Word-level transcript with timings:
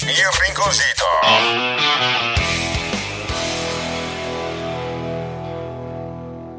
Y 0.00 0.20
el 0.20 0.32
rinconcito. 0.46 1.04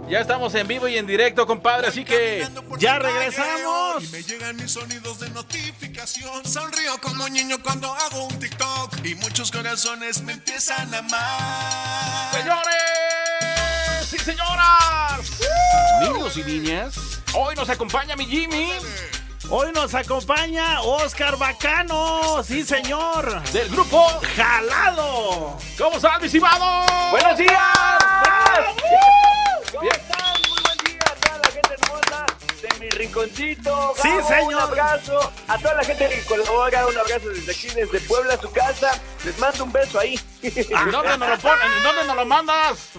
Ya 0.10 0.20
estamos 0.20 0.54
en 0.54 0.68
vivo 0.68 0.88
y 0.88 0.98
en 0.98 1.08
directo, 1.08 1.48
compadre, 1.48 1.88
así 1.88 2.06
que 2.06 2.48
ya 2.78 3.00
regresamos. 3.00 4.04
Y 4.04 4.08
me 4.10 4.22
llegan 4.22 4.56
mis 4.58 4.72
sonidos 4.72 5.20
de 5.20 5.30
notificación. 5.32 6.46
Sonrío 6.46 7.00
como 7.02 7.28
niño 7.30 7.58
cuando 7.64 7.92
hago 7.92 8.26
un 8.26 8.40
TikTok. 8.40 9.04
Y 9.04 9.16
muchos 9.16 9.52
corazones 9.52 10.22
me 10.22 10.34
empiezan 10.34 10.94
a 10.94 11.00
amar. 11.00 12.34
Señores 12.34 14.14
y 14.14 14.20
señoras, 14.20 15.32
niños 16.02 16.38
y 16.38 16.44
niñas, 16.44 16.96
hoy 17.34 17.56
nos 17.56 17.68
acompaña 17.70 18.16
mi 18.16 18.26
Jimmy. 18.26 18.74
Hoy 19.56 19.72
nos 19.72 19.94
acompaña 19.94 20.82
Oscar 20.82 21.38
Bacano, 21.38 22.44
sí 22.44 22.64
señor, 22.64 23.40
del 23.52 23.70
grupo 23.70 24.04
Jalado. 24.36 25.56
¿Cómo 25.78 25.98
estás, 25.98 26.20
mi 26.20 26.26
estimado? 26.26 26.84
¡Buenos 27.12 27.38
días! 27.38 27.60
¿Cómo 29.72 29.92
están? 29.92 30.42
Muy 30.50 30.60
buen 30.60 30.78
día 30.80 31.00
a 31.06 31.14
toda 31.14 31.38
la 31.38 31.52
gente 31.52 31.76
hermosa 31.76 32.26
de 32.64 32.80
mi 32.80 32.90
rinconcito. 32.90 33.94
Sí, 34.02 34.10
Gabo, 34.10 34.28
señor. 34.28 34.44
Un 34.48 34.60
abrazo 34.60 35.32
a 35.48 35.58
toda 35.60 35.76
la 35.76 35.84
gente 35.84 36.10
que 36.10 36.26
colabora, 36.26 36.88
un 36.88 36.98
abrazo 36.98 37.30
desde 37.30 37.52
aquí, 37.52 37.68
desde 37.68 38.00
Puebla, 38.08 38.34
a 38.34 38.42
su 38.42 38.52
casa. 38.52 39.00
Les 39.24 39.38
mando 39.38 39.66
un 39.66 39.72
beso 39.72 40.00
ahí. 40.00 40.20
¿En 40.42 40.92
dónde 40.92 41.16
nos 41.16 41.30
lo 41.30 41.38
ponen? 41.38 41.72
¿En 41.78 41.84
dónde 41.84 42.06
nos 42.08 42.16
lo 42.16 42.26
mandas? 42.26 42.90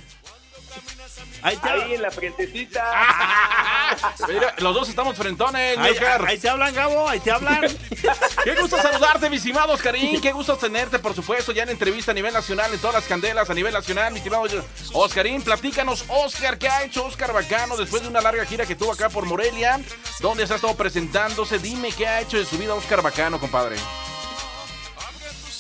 Ahí 1.44 1.58
te, 1.58 1.68
Ahí 1.68 1.92
en 1.92 2.00
la 2.00 2.10
frentecita. 2.10 2.82
Mira, 4.28 4.54
los 4.60 4.74
dos 4.74 4.88
estamos 4.88 5.14
frentones, 5.14 5.76
mi 5.76 5.84
ahí, 5.84 5.92
Oscar. 5.92 6.24
ahí 6.26 6.38
te 6.38 6.48
hablan, 6.48 6.74
Gabo, 6.74 7.06
ahí 7.06 7.20
te 7.20 7.30
hablan. 7.30 7.60
Qué 8.44 8.54
gusto 8.58 8.80
saludarte, 8.80 9.28
mi 9.28 9.36
estimado 9.36 9.74
Oscarín. 9.74 10.22
Qué 10.22 10.32
gusto 10.32 10.56
tenerte, 10.56 10.98
por 10.98 11.14
supuesto, 11.14 11.52
ya 11.52 11.64
en 11.64 11.68
entrevista 11.68 12.12
a 12.12 12.14
nivel 12.14 12.32
nacional, 12.32 12.72
en 12.72 12.80
todas 12.80 12.94
las 12.94 13.04
candelas, 13.04 13.50
a 13.50 13.52
nivel 13.52 13.74
nacional, 13.74 14.10
mi 14.12 14.20
estimado 14.20 14.46
Oscarín. 14.94 15.42
Platícanos, 15.42 16.06
Oscar, 16.08 16.56
¿qué 16.56 16.66
ha 16.66 16.82
hecho 16.82 17.04
Oscar 17.04 17.34
Bacano 17.34 17.76
después 17.76 18.00
de 18.00 18.08
una 18.08 18.22
larga 18.22 18.46
gira 18.46 18.64
que 18.64 18.74
tuvo 18.74 18.92
acá 18.92 19.10
por 19.10 19.26
Morelia? 19.26 19.78
¿Dónde 20.20 20.46
se 20.46 20.54
ha 20.54 20.56
estado 20.56 20.74
presentándose? 20.76 21.58
Dime 21.58 21.92
qué 21.92 22.06
ha 22.06 22.22
hecho 22.22 22.38
de 22.38 22.46
su 22.46 22.56
vida 22.56 22.72
Oscar 22.72 23.02
Bacano, 23.02 23.38
compadre. 23.38 23.76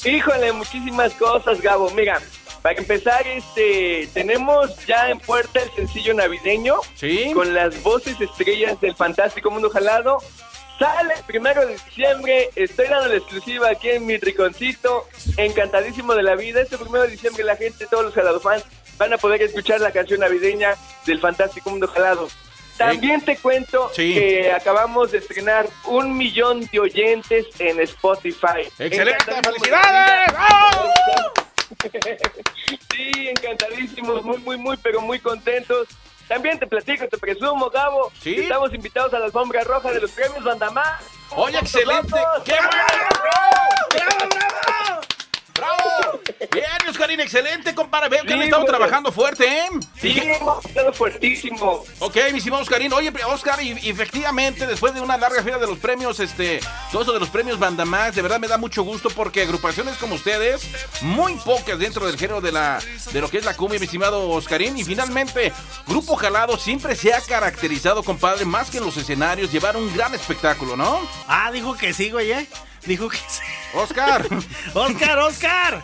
Híjole, 0.02 0.50
muchísimas 0.52 1.12
cosas, 1.12 1.60
Gabo. 1.60 1.90
Mira, 1.90 2.22
para 2.64 2.78
empezar, 2.78 3.26
este, 3.26 4.08
tenemos 4.14 4.74
ya 4.86 5.10
en 5.10 5.18
puerta 5.18 5.60
el 5.62 5.70
sencillo 5.72 6.14
navideño 6.14 6.76
Sí. 6.94 7.30
con 7.34 7.52
las 7.52 7.82
voces 7.82 8.18
estrellas 8.18 8.80
del 8.80 8.96
fantástico 8.96 9.50
mundo 9.50 9.68
jalado. 9.68 10.16
Sale 10.78 11.12
el 11.12 11.22
primero 11.24 11.66
de 11.66 11.74
diciembre, 11.74 12.48
estoy 12.56 12.86
dando 12.88 13.08
la 13.08 13.16
exclusiva 13.16 13.68
aquí 13.68 13.90
en 13.90 14.06
mi 14.06 14.16
riconcito, 14.16 15.06
encantadísimo 15.36 16.14
de 16.14 16.22
la 16.22 16.36
vida. 16.36 16.62
Este 16.62 16.78
primero 16.78 17.02
de 17.04 17.10
diciembre 17.10 17.44
la 17.44 17.56
gente, 17.56 17.86
todos 17.86 18.02
los 18.06 18.14
jalado 18.14 18.40
fans, 18.40 18.64
van 18.96 19.12
a 19.12 19.18
poder 19.18 19.42
escuchar 19.42 19.82
la 19.82 19.92
canción 19.92 20.20
navideña 20.20 20.74
del 21.04 21.20
fantástico 21.20 21.68
mundo 21.68 21.86
jalado. 21.86 22.28
También 22.78 23.20
te 23.20 23.36
cuento 23.36 23.90
Sí. 23.94 24.14
que 24.14 24.52
acabamos 24.52 25.12
de 25.12 25.18
estrenar 25.18 25.66
un 25.84 26.16
millón 26.16 26.66
de 26.72 26.80
oyentes 26.80 27.44
en 27.58 27.78
Spotify. 27.80 28.62
¡Excelente! 28.78 29.32
¡Felicidades! 29.42 30.32
vida. 30.32 31.43
¡Bravo! 31.68 32.18
Sí, 32.94 33.28
encantadísimos, 33.28 34.24
muy, 34.24 34.38
muy, 34.38 34.56
muy, 34.56 34.76
pero 34.76 35.00
muy 35.00 35.18
contentos. 35.18 35.88
También 36.28 36.58
te 36.58 36.66
platico, 36.66 37.06
te 37.08 37.18
presumo, 37.18 37.68
Gabo. 37.70 38.10
Sí. 38.20 38.36
Estamos 38.40 38.72
invitados 38.72 39.12
a 39.12 39.18
la 39.18 39.26
alfombra 39.26 39.62
roja 39.62 39.92
de 39.92 40.00
los 40.00 40.10
premios 40.12 40.42
Bandamá. 40.42 40.98
Oye, 41.30 41.58
excelente. 41.58 42.16
¡Qué 42.44 42.52
bueno! 42.52 43.08
¡Bravo! 43.22 44.73
Bien, 46.52 46.66
Oscarín, 46.88 47.20
excelente, 47.20 47.74
compadre. 47.74 48.08
Veo 48.08 48.24
que 48.24 48.34
han 48.34 48.42
estado 48.42 48.64
trabajando 48.64 49.12
fuerte, 49.12 49.46
¿eh? 49.46 49.68
Sí, 50.00 50.20
hemos 50.22 50.64
estado 50.64 50.92
fuertísimo. 50.92 51.84
Ok, 51.98 52.16
mi 52.32 52.38
estimado 52.38 52.62
Oscarín. 52.62 52.92
Oye, 52.92 53.12
Oscar, 53.26 53.62
y, 53.62 53.78
y 53.82 53.90
efectivamente, 53.90 54.66
después 54.66 54.94
de 54.94 55.00
una 55.00 55.16
larga 55.16 55.42
gira 55.42 55.58
de 55.58 55.66
los 55.66 55.78
premios, 55.78 56.20
este, 56.20 56.60
todo 56.92 57.02
eso 57.02 57.12
de 57.12 57.20
los 57.20 57.28
premios 57.28 57.58
Bandamax, 57.58 58.14
de 58.16 58.22
verdad 58.22 58.38
me 58.38 58.48
da 58.48 58.58
mucho 58.58 58.82
gusto 58.82 59.10
porque 59.10 59.42
agrupaciones 59.42 59.96
como 59.96 60.14
ustedes, 60.14 60.68
muy 61.02 61.34
pocas 61.36 61.78
dentro 61.78 62.06
del 62.06 62.18
género 62.18 62.40
de 62.40 62.52
la, 62.52 62.80
de 63.12 63.20
lo 63.20 63.28
que 63.28 63.38
es 63.38 63.44
la 63.44 63.54
cumbia, 63.54 63.78
mi 63.78 63.86
estimado 63.86 64.30
Oscarín. 64.30 64.76
Y 64.76 64.84
finalmente, 64.84 65.52
Grupo 65.86 66.16
Jalado 66.16 66.56
siempre 66.58 66.94
se 66.96 67.12
ha 67.12 67.20
caracterizado, 67.20 68.02
compadre, 68.02 68.44
más 68.44 68.70
que 68.70 68.78
en 68.78 68.84
los 68.84 68.96
escenarios, 68.96 69.50
llevar 69.50 69.76
un 69.76 69.94
gran 69.94 70.14
espectáculo, 70.14 70.76
¿no? 70.76 71.00
Ah, 71.26 71.50
dijo 71.52 71.76
que 71.76 71.92
sí, 71.92 72.10
güey, 72.10 72.32
¿eh? 72.32 72.48
Dijo 72.86 73.08
que 73.08 73.16
sí. 73.16 73.40
Oscar. 73.74 74.26
Oscar, 74.74 75.18
Oscar. 75.18 75.82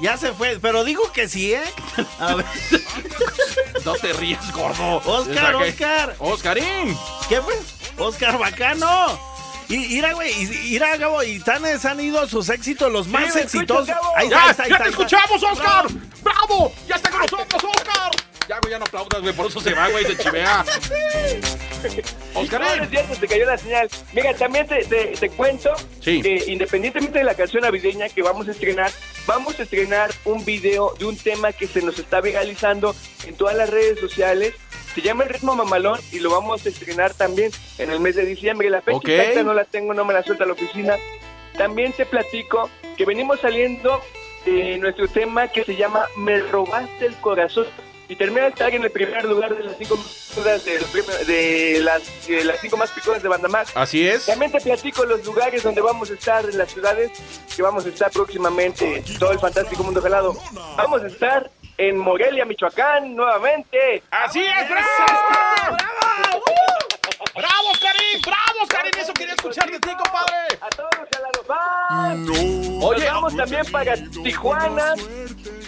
Ya 0.00 0.16
se 0.16 0.32
fue, 0.32 0.58
pero 0.62 0.84
dijo 0.84 1.10
que 1.12 1.28
sí, 1.28 1.54
¿eh? 1.54 1.62
A 2.20 2.34
ver, 2.36 2.46
No 3.84 3.94
te 3.94 4.12
rías, 4.12 4.52
gordo. 4.52 4.98
Oscar, 5.04 5.56
Oscar. 5.56 6.14
Oscarín. 6.20 6.96
¿qué 7.28 7.40
fue? 7.40 7.54
Oscar 7.98 8.38
Bacano. 8.38 9.18
Y 9.68 9.76
mira, 9.76 10.14
güey, 10.14 10.32
mira, 10.46 10.96
Gabo, 10.96 11.22
y 11.22 11.40
tan 11.40 11.62
han 11.64 12.00
ido 12.00 12.26
sus 12.26 12.48
éxitos, 12.48 12.90
los 12.90 13.06
más 13.08 13.36
exitosos. 13.36 13.94
Ahí 14.16 14.28
¡Ya, 14.30 14.50
está, 14.50 14.62
ahí 14.62 14.70
ya 14.70 14.76
está, 14.76 14.78
te 14.78 14.84
ahí 14.84 14.88
está. 14.88 14.88
escuchamos, 14.88 15.42
Oscar! 15.42 15.86
¡Bravo! 16.22 16.72
¡Ya 16.88 16.94
está 16.94 17.10
con 17.10 17.20
nosotros, 17.20 17.64
Oscar! 17.64 18.10
Ya, 18.48 18.58
güey, 18.60 18.70
ya 18.72 18.78
no 18.78 18.86
aplaudas, 18.86 19.20
güey, 19.20 19.34
por 19.34 19.46
eso 19.46 19.60
se 19.60 19.74
va, 19.74 19.88
güey, 19.90 20.04
se 20.06 20.16
chivea. 20.16 20.64
No, 20.64 20.72
no 20.72 21.86
es 21.88 22.04
Oscar, 22.34 22.88
cierto, 22.88 23.14
te 23.20 23.28
cayó 23.28 23.44
la 23.46 23.58
señal. 23.58 23.88
Mira, 24.14 24.34
también 24.34 24.66
te, 24.66 24.84
te- 24.84 25.08
te 25.18 25.28
cuento 25.30 25.70
Sí. 26.00 26.22
que 26.22 26.44
independientemente 26.46 27.18
de 27.18 27.24
la 27.24 27.34
canción 27.34 27.62
navideña 27.62 28.08
que 28.08 28.22
vamos 28.22 28.48
a 28.48 28.52
estrenar, 28.52 28.90
vamos 29.26 29.58
a 29.60 29.64
estrenar 29.64 30.10
un 30.24 30.44
video 30.44 30.94
de 30.98 31.04
un 31.04 31.16
tema 31.16 31.52
que 31.52 31.66
se 31.66 31.82
nos 31.82 31.98
está 31.98 32.20
viralizando 32.22 32.94
en 33.26 33.34
todas 33.36 33.54
las 33.54 33.68
redes 33.68 34.00
sociales. 34.00 34.54
Se 34.94 35.02
llama 35.02 35.24
El 35.24 35.28
Ritmo 35.30 35.54
Mamalón 35.54 36.00
y 36.10 36.18
lo 36.20 36.30
vamos 36.30 36.64
a 36.64 36.68
estrenar 36.70 37.12
también 37.14 37.52
en 37.76 37.90
el 37.90 38.00
mes 38.00 38.16
de 38.16 38.24
diciembre. 38.24 38.70
La 38.70 38.80
fecha 38.80 38.96
Ok. 38.96 39.08
exacta 39.08 39.42
no 39.42 39.52
la 39.54 39.64
tengo, 39.64 39.92
no 39.94 40.04
me 40.06 40.14
la 40.14 40.22
suelta 40.22 40.46
la 40.46 40.54
oficina. 40.54 40.96
También 41.56 41.92
te 41.92 42.06
platico 42.06 42.70
que 42.96 43.04
venimos 43.04 43.40
saliendo 43.40 44.00
de 44.46 44.78
nuestro 44.78 45.06
tema 45.06 45.48
que 45.48 45.64
se 45.64 45.76
llama 45.76 46.06
Me 46.16 46.38
robaste 46.40 47.04
el 47.06 47.14
corazón 47.16 47.66
y 48.08 48.16
termina 48.16 48.42
de 48.42 48.48
estar 48.48 48.74
en 48.74 48.82
el 48.82 48.90
primer 48.90 49.24
lugar 49.24 49.54
de 49.56 49.64
las 49.64 49.76
cinco 49.76 49.98
de, 50.42 51.24
de 51.26 51.80
las, 51.80 52.26
de 52.26 52.44
las 52.44 52.60
cinco 52.60 52.76
más 52.76 52.90
picudas 52.90 53.22
de 53.22 53.28
Bandamax. 53.28 53.76
Así 53.76 54.08
es. 54.08 54.26
También 54.26 54.50
te 54.50 54.60
platico 54.60 55.04
los 55.04 55.24
lugares 55.24 55.62
donde 55.62 55.80
vamos 55.80 56.10
a 56.10 56.14
estar, 56.14 56.44
en 56.44 56.56
las 56.56 56.72
ciudades 56.72 57.12
que 57.54 57.62
vamos 57.62 57.84
a 57.86 57.88
estar 57.88 58.10
próximamente, 58.10 59.04
todo 59.18 59.32
el 59.32 59.38
fantástico 59.38 59.82
mundo 59.82 60.00
gelado. 60.00 60.36
Vamos 60.76 61.02
a 61.02 61.06
estar 61.06 61.50
en 61.76 61.98
Morelia, 61.98 62.44
Michoacán, 62.44 63.14
nuevamente. 63.14 64.02
¡Así 64.10 64.40
es! 64.40 64.68
¡Bravo! 64.68 64.86
¡Bravo! 65.06 65.76
¡Bravo, 65.76 66.42
Oscarín! 67.20 68.20
¡Bravo, 68.22 68.62
Oscarín! 68.62 68.92
Eso 68.98 69.12
quería 69.12 69.34
escuchar 69.34 69.70
de 69.70 69.78
ti, 69.78 69.90
compadre. 69.90 70.58
A 70.60 70.68
todos 70.70 70.90
los 70.98 71.08
gelados. 71.08 71.46
¡Bye! 71.48 72.78
Oye, 72.82 73.04
Nos 73.04 73.14
vamos 73.14 73.36
también 73.36 73.66
para 73.70 73.94
Tijuana. 74.22 74.94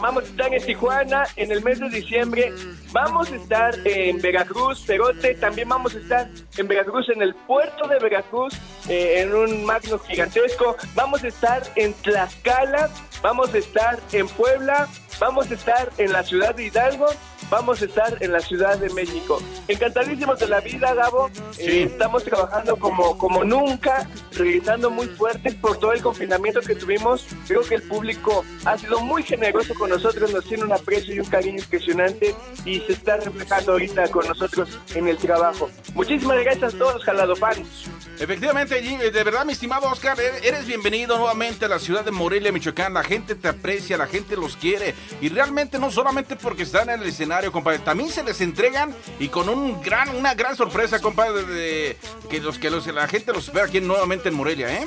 Vamos 0.00 0.25
a 0.25 0.26
estar 0.26 0.55
en 0.55 0.64
Tijuana 0.64 1.26
en 1.37 1.52
el 1.52 1.62
mes 1.62 1.81
de 1.81 1.88
diciembre. 1.88 2.52
Vamos 2.93 3.31
a 3.31 3.37
estar 3.37 3.75
en 3.85 4.20
Veracruz, 4.20 4.81
Perote. 4.87 5.35
También 5.35 5.69
vamos 5.69 5.94
a 5.94 5.99
estar 5.99 6.29
en 6.56 6.69
Veracruz, 6.69 7.08
en 7.08 7.23
el 7.23 7.35
puerto 7.35 7.87
de 7.87 7.99
Veracruz, 7.99 8.55
eh, 8.88 9.20
en 9.20 9.35
un 9.35 9.64
magno 9.64 9.99
gigantesco. 9.99 10.76
Vamos 10.94 11.23
a 11.25 11.29
estar 11.29 11.62
en 11.76 11.93
Tlaxcala. 11.94 12.91
Vamos 13.23 13.53
a 13.55 13.58
estar 13.58 13.99
en 14.12 14.29
Puebla. 14.29 14.88
Vamos 15.19 15.50
a 15.50 15.55
estar 15.55 15.91
en 15.99 16.12
la 16.12 16.23
ciudad 16.23 16.55
de 16.55 16.67
Hidalgo. 16.67 17.08
Vamos 17.50 17.82
a 17.82 17.85
estar 17.85 18.17
en 18.20 18.31
la 18.32 18.41
Ciudad 18.41 18.79
de 18.79 18.88
México. 18.91 19.43
Encantadísimos 19.67 20.38
de 20.38 20.47
la 20.47 20.61
vida, 20.61 20.94
Gabo. 20.94 21.31
Eh, 21.58 21.82
estamos 21.91 22.23
trabajando 22.23 22.76
como, 22.76 23.19
como 23.19 23.43
nunca, 23.43 24.08
regresando 24.32 24.88
muy 24.91 25.08
fuertes 25.08 25.55
por 25.56 25.76
todo 25.79 25.93
el 25.93 26.00
confinamiento 26.00 26.61
que 26.61 26.76
tuvimos. 26.76 27.26
Creo 27.49 27.62
que 27.62 27.75
el 27.75 27.82
público 27.82 28.44
ha 28.64 28.79
sido 28.79 29.00
muy 29.00 29.25
generoso 29.25 29.75
con 29.75 29.91
nosotros, 29.91 30.32
nos 30.32 30.44
tiene 30.44 30.62
un 30.62 30.73
aprecio 30.73 31.14
y 31.14 31.20
un 31.20 31.26
cariño 31.26 31.58
impresionante 31.58 32.35
y 32.64 32.81
se 32.81 32.93
está 32.93 33.17
reflejando 33.17 33.73
ahorita 33.73 34.08
con 34.08 34.29
nosotros 34.29 34.79
en 34.94 35.08
el 35.08 35.17
trabajo. 35.17 35.69
Muchísimas 35.94 36.38
gracias 36.44 36.75
a 36.75 36.79
todos 36.79 36.94
los 36.94 37.05
Jalado 37.05 37.35
fans. 37.35 37.91
Efectivamente, 38.20 38.82
Jimmy, 38.82 39.05
de 39.05 39.25
verdad, 39.25 39.46
mi 39.46 39.55
estimado 39.55 39.88
Oscar, 39.88 40.20
e- 40.20 40.46
eres 40.46 40.67
bienvenido 40.67 41.17
nuevamente 41.17 41.64
a 41.64 41.69
la 41.69 41.78
ciudad 41.78 42.05
de 42.05 42.11
Morelia, 42.11 42.52
Michoacán. 42.52 42.93
La 42.93 43.02
gente 43.02 43.34
te 43.34 43.49
aprecia, 43.49 43.96
la 43.96 44.06
gente 44.06 44.37
los 44.37 44.58
quiere. 44.58 44.94
Y 45.22 45.31
realmente 45.31 45.78
no 45.78 45.90
solamente 45.90 46.37
porque 46.37 46.64
están 46.64 46.90
en 46.90 47.00
el 47.00 47.08
escenario, 47.08 47.50
compadre, 47.50 47.78
también 47.78 48.11
se 48.11 48.22
les 48.22 48.43
entregan 48.43 48.94
y 49.19 49.28
con 49.28 49.49
un 49.49 49.81
gran, 49.81 50.14
una 50.14 50.34
gran 50.34 50.55
sorpresa, 50.55 51.00
compadre, 51.00 51.44
de, 51.46 51.96
que, 52.28 52.40
los, 52.40 52.58
que 52.58 52.69
los, 52.69 52.87
la 52.88 53.08
gente 53.08 53.32
los 53.32 53.46
espera 53.46 53.64
aquí 53.64 53.81
nuevamente 53.81 54.28
en 54.28 54.34
Morelia, 54.34 54.70
¿eh? 54.70 54.87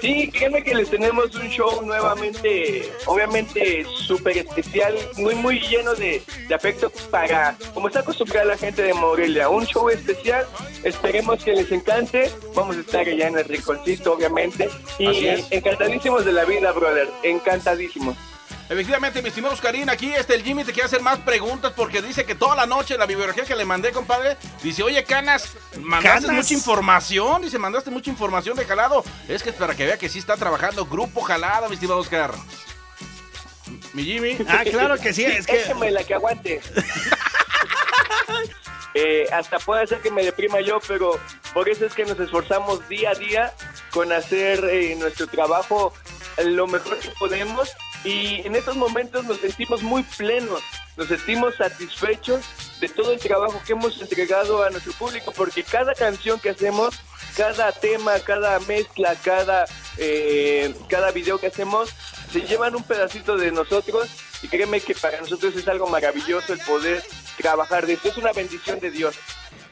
Sí, 0.00 0.30
créeme 0.30 0.62
que 0.62 0.74
les 0.74 0.90
tenemos 0.90 1.34
un 1.34 1.48
show 1.48 1.82
nuevamente, 1.84 2.92
obviamente 3.06 3.84
súper 4.06 4.38
especial, 4.38 4.94
muy, 5.16 5.34
muy 5.34 5.58
lleno 5.60 5.94
de, 5.94 6.22
de 6.46 6.54
afecto 6.54 6.90
para, 7.10 7.56
como 7.74 7.88
está 7.88 8.00
acostumbrada 8.00 8.44
la 8.44 8.56
gente 8.56 8.82
de 8.82 8.94
Morelia, 8.94 9.48
un 9.48 9.66
show 9.66 9.88
especial, 9.90 10.46
esperemos 10.84 11.42
que 11.42 11.52
les 11.52 11.72
encante, 11.72 12.30
vamos 12.54 12.76
a 12.76 12.80
estar 12.80 13.00
allá 13.00 13.26
en 13.26 13.38
el 13.38 13.44
rinconcito, 13.44 14.12
obviamente, 14.12 14.68
y 15.00 15.26
encantadísimos 15.50 16.24
de 16.24 16.32
la 16.32 16.44
vida, 16.44 16.70
brother, 16.72 17.08
encantadísimos. 17.24 18.16
Efectivamente, 18.68 19.22
mi 19.22 19.28
estimado 19.28 19.54
Oscarín, 19.54 19.88
aquí 19.88 20.12
este 20.12 20.34
el 20.34 20.42
Jimmy 20.42 20.62
te 20.62 20.72
quiere 20.72 20.86
hacer 20.86 21.00
más 21.00 21.18
preguntas 21.20 21.72
porque 21.74 22.02
dice 22.02 22.26
que 22.26 22.34
toda 22.34 22.54
la 22.54 22.66
noche 22.66 22.98
la 22.98 23.06
bibliografía 23.06 23.44
que 23.44 23.56
le 23.56 23.64
mandé, 23.64 23.92
compadre, 23.92 24.36
dice, 24.62 24.82
oye, 24.82 25.02
Canas, 25.04 25.56
mandaste 25.80 26.26
Canas. 26.26 26.42
mucha 26.42 26.54
información, 26.54 27.42
dice, 27.42 27.58
mandaste 27.58 27.90
mucha 27.90 28.10
información 28.10 28.56
de 28.56 28.66
Jalado. 28.66 29.02
Es 29.26 29.42
que 29.42 29.50
es 29.50 29.56
para 29.56 29.74
que 29.74 29.86
vea 29.86 29.96
que 29.96 30.10
sí 30.10 30.18
está 30.18 30.36
trabajando 30.36 30.84
Grupo 30.84 31.22
Jalado, 31.22 31.68
mi 31.68 31.74
estimado 31.74 32.00
Oscar. 32.00 32.34
Mi 33.94 34.04
Jimmy. 34.04 34.36
Ah, 34.46 34.64
claro 34.70 34.98
que 34.98 35.14
sí, 35.14 35.24
es 35.24 35.46
que... 35.46 35.62
Échame 35.62 35.90
la 35.90 36.04
que 36.04 36.14
aguante. 36.14 36.60
Eh, 38.94 39.26
hasta 39.32 39.58
puede 39.60 39.86
ser 39.86 40.00
que 40.00 40.10
me 40.10 40.24
deprima 40.24 40.60
yo, 40.60 40.80
pero 40.88 41.20
por 41.54 41.68
eso 41.68 41.86
es 41.86 41.94
que 41.94 42.04
nos 42.04 42.18
esforzamos 42.18 42.88
día 42.88 43.10
a 43.10 43.14
día 43.14 43.54
con 43.90 44.10
hacer 44.12 44.64
eh, 44.64 44.96
nuestro 44.98 45.28
trabajo 45.28 45.92
lo 46.44 46.66
mejor 46.66 46.98
que 46.98 47.10
podemos 47.10 47.70
y 48.04 48.46
en 48.46 48.54
estos 48.54 48.76
momentos 48.76 49.24
nos 49.24 49.38
sentimos 49.38 49.82
muy 49.82 50.02
plenos, 50.02 50.62
nos 50.96 51.08
sentimos 51.08 51.56
satisfechos 51.56 52.44
de 52.80 52.88
todo 52.88 53.12
el 53.12 53.18
trabajo 53.18 53.60
que 53.66 53.72
hemos 53.72 54.00
entregado 54.00 54.62
a 54.62 54.70
nuestro 54.70 54.92
público 54.92 55.32
porque 55.36 55.62
cada 55.62 55.94
canción 55.94 56.38
que 56.38 56.50
hacemos, 56.50 56.98
cada 57.36 57.72
tema, 57.72 58.18
cada 58.20 58.58
mezcla, 58.60 59.14
cada, 59.22 59.66
eh, 59.96 60.74
cada 60.88 61.10
video 61.10 61.38
que 61.38 61.48
hacemos 61.48 61.94
se 62.32 62.42
llevan 62.42 62.76
un 62.76 62.82
pedacito 62.82 63.36
de 63.36 63.50
nosotros. 63.52 64.08
Y 64.42 64.48
créeme 64.48 64.80
que 64.80 64.94
para 64.94 65.20
nosotros 65.20 65.56
es 65.56 65.66
algo 65.66 65.88
maravilloso 65.88 66.52
el 66.52 66.60
poder 66.60 67.02
trabajar 67.36 67.86
de 67.86 67.94
esto, 67.94 68.08
es 68.08 68.16
una 68.18 68.32
bendición 68.32 68.78
de 68.78 68.90
Dios. 68.90 69.18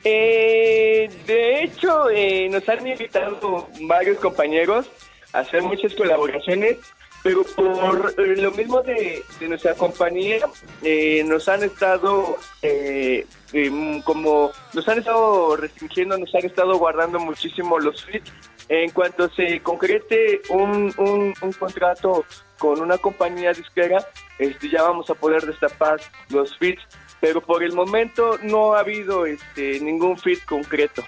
Eh, 0.03 1.09
de 1.27 1.63
hecho, 1.63 2.11
eh, 2.11 2.49
nos 2.49 2.69
han 2.69 2.87
invitado 2.87 3.69
varios 3.83 4.19
compañeros 4.19 4.87
a 5.33 5.41
hacer 5.41 5.63
muchas 5.63 5.95
colaboraciones, 5.95 6.79
pero 7.27 7.43
por 7.43 8.15
eh, 8.19 8.37
lo 8.37 8.53
mismo 8.53 8.83
de, 8.83 9.25
nuestra 9.49 9.75
compañía, 9.75 10.47
eh, 10.81 11.25
nos 11.27 11.49
han 11.49 11.65
estado 11.65 12.37
eh, 12.63 13.27
em, 13.53 14.01
como 14.03 14.53
nos 14.73 14.89
han 14.89 14.99
estado 14.99 15.57
restringiendo, 15.57 16.17
nos 16.19 16.33
han 16.37 16.45
estado 16.45 16.79
guardando 16.79 17.19
muchísimo 17.19 17.81
los 17.81 18.05
feeds. 18.05 18.31
En 18.69 18.91
cuanto 18.91 19.29
se 19.31 19.61
concrete 19.61 20.41
un, 20.51 20.95
un, 20.99 21.53
contrato 21.59 22.25
con 22.59 22.81
una 22.81 22.97
compañía 22.97 23.53
disquera, 23.53 24.07
este, 24.39 24.71
ya 24.71 24.85
vamos 24.85 25.11
a 25.11 25.15
poder 25.15 25.45
destapar 25.47 25.99
los 26.29 26.57
feeds, 26.59 26.83
pero 27.21 27.41
por 27.41 27.65
el 27.65 27.73
momento 27.73 28.39
no 28.45 28.75
ha 28.75 28.81
habido 28.81 29.27
este, 29.27 29.81
ningún 29.81 30.17
feed 30.17 30.39
concreto. 30.47 31.03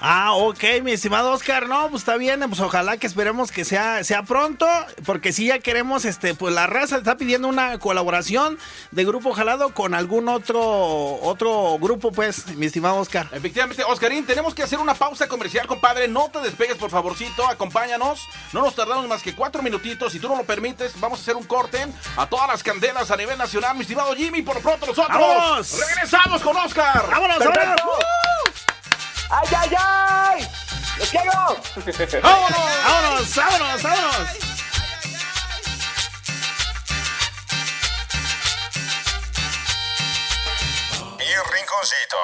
Ah, 0.00 0.32
ok, 0.34 0.62
mi 0.82 0.92
estimado 0.92 1.32
Oscar, 1.32 1.68
no, 1.68 1.88
pues 1.88 2.02
está 2.02 2.16
bien, 2.16 2.40
pues 2.48 2.60
ojalá 2.60 2.96
que 2.96 3.06
esperemos 3.06 3.50
que 3.50 3.64
sea, 3.64 4.04
sea 4.04 4.22
pronto, 4.22 4.66
porque 5.04 5.32
si 5.32 5.46
ya 5.46 5.58
queremos, 5.58 6.04
este, 6.04 6.34
pues 6.34 6.54
la 6.54 6.66
raza 6.66 6.98
está 6.98 7.16
pidiendo 7.16 7.48
una 7.48 7.78
colaboración 7.78 8.58
de 8.90 9.04
Grupo 9.04 9.32
Jalado 9.32 9.72
con 9.72 9.94
algún 9.94 10.28
otro, 10.28 10.60
otro 11.22 11.78
grupo, 11.80 12.12
pues, 12.12 12.46
mi 12.56 12.66
estimado 12.66 12.96
Oscar. 12.96 13.28
Efectivamente, 13.32 13.84
Oscarín, 13.84 14.26
tenemos 14.26 14.54
que 14.54 14.62
hacer 14.62 14.78
una 14.78 14.94
pausa 14.94 15.28
comercial, 15.28 15.66
compadre. 15.66 16.08
No 16.08 16.28
te 16.30 16.40
despegues, 16.40 16.76
por 16.76 16.90
favorcito, 16.90 17.46
acompáñanos. 17.48 18.26
No 18.52 18.62
nos 18.62 18.74
tardamos 18.74 19.06
más 19.08 19.22
que 19.22 19.34
cuatro 19.34 19.62
minutitos. 19.62 20.12
Si 20.12 20.20
tú 20.20 20.28
no 20.28 20.36
lo 20.36 20.44
permites, 20.44 20.98
vamos 21.00 21.20
a 21.20 21.22
hacer 21.22 21.36
un 21.36 21.44
corte 21.44 21.86
a 22.16 22.26
todas 22.26 22.48
las 22.48 22.62
candelas 22.62 23.10
a 23.10 23.16
nivel 23.16 23.38
nacional. 23.38 23.74
Mi 23.74 23.82
estimado 23.82 24.14
Jimmy, 24.14 24.42
por 24.42 24.56
lo 24.56 24.60
pronto 24.60 24.86
nosotros 24.86 25.78
regresamos 25.88 26.42
con 26.42 26.56
Oscar. 26.56 27.06
¡Vámonos, 27.10 27.38
vámonos! 27.38 28.45
¡Ay, 29.28 29.48
ay, 29.56 29.70
ay! 29.78 30.48
¡Los 30.98 31.10
quiero! 31.10 31.32
¡Vámonos! 32.22 32.58
¡Vámonos, 32.84 33.34
vámonos, 33.34 33.82
vámonos! 33.82 34.28
Mi 41.18 41.26
rinconcito. 41.52 42.16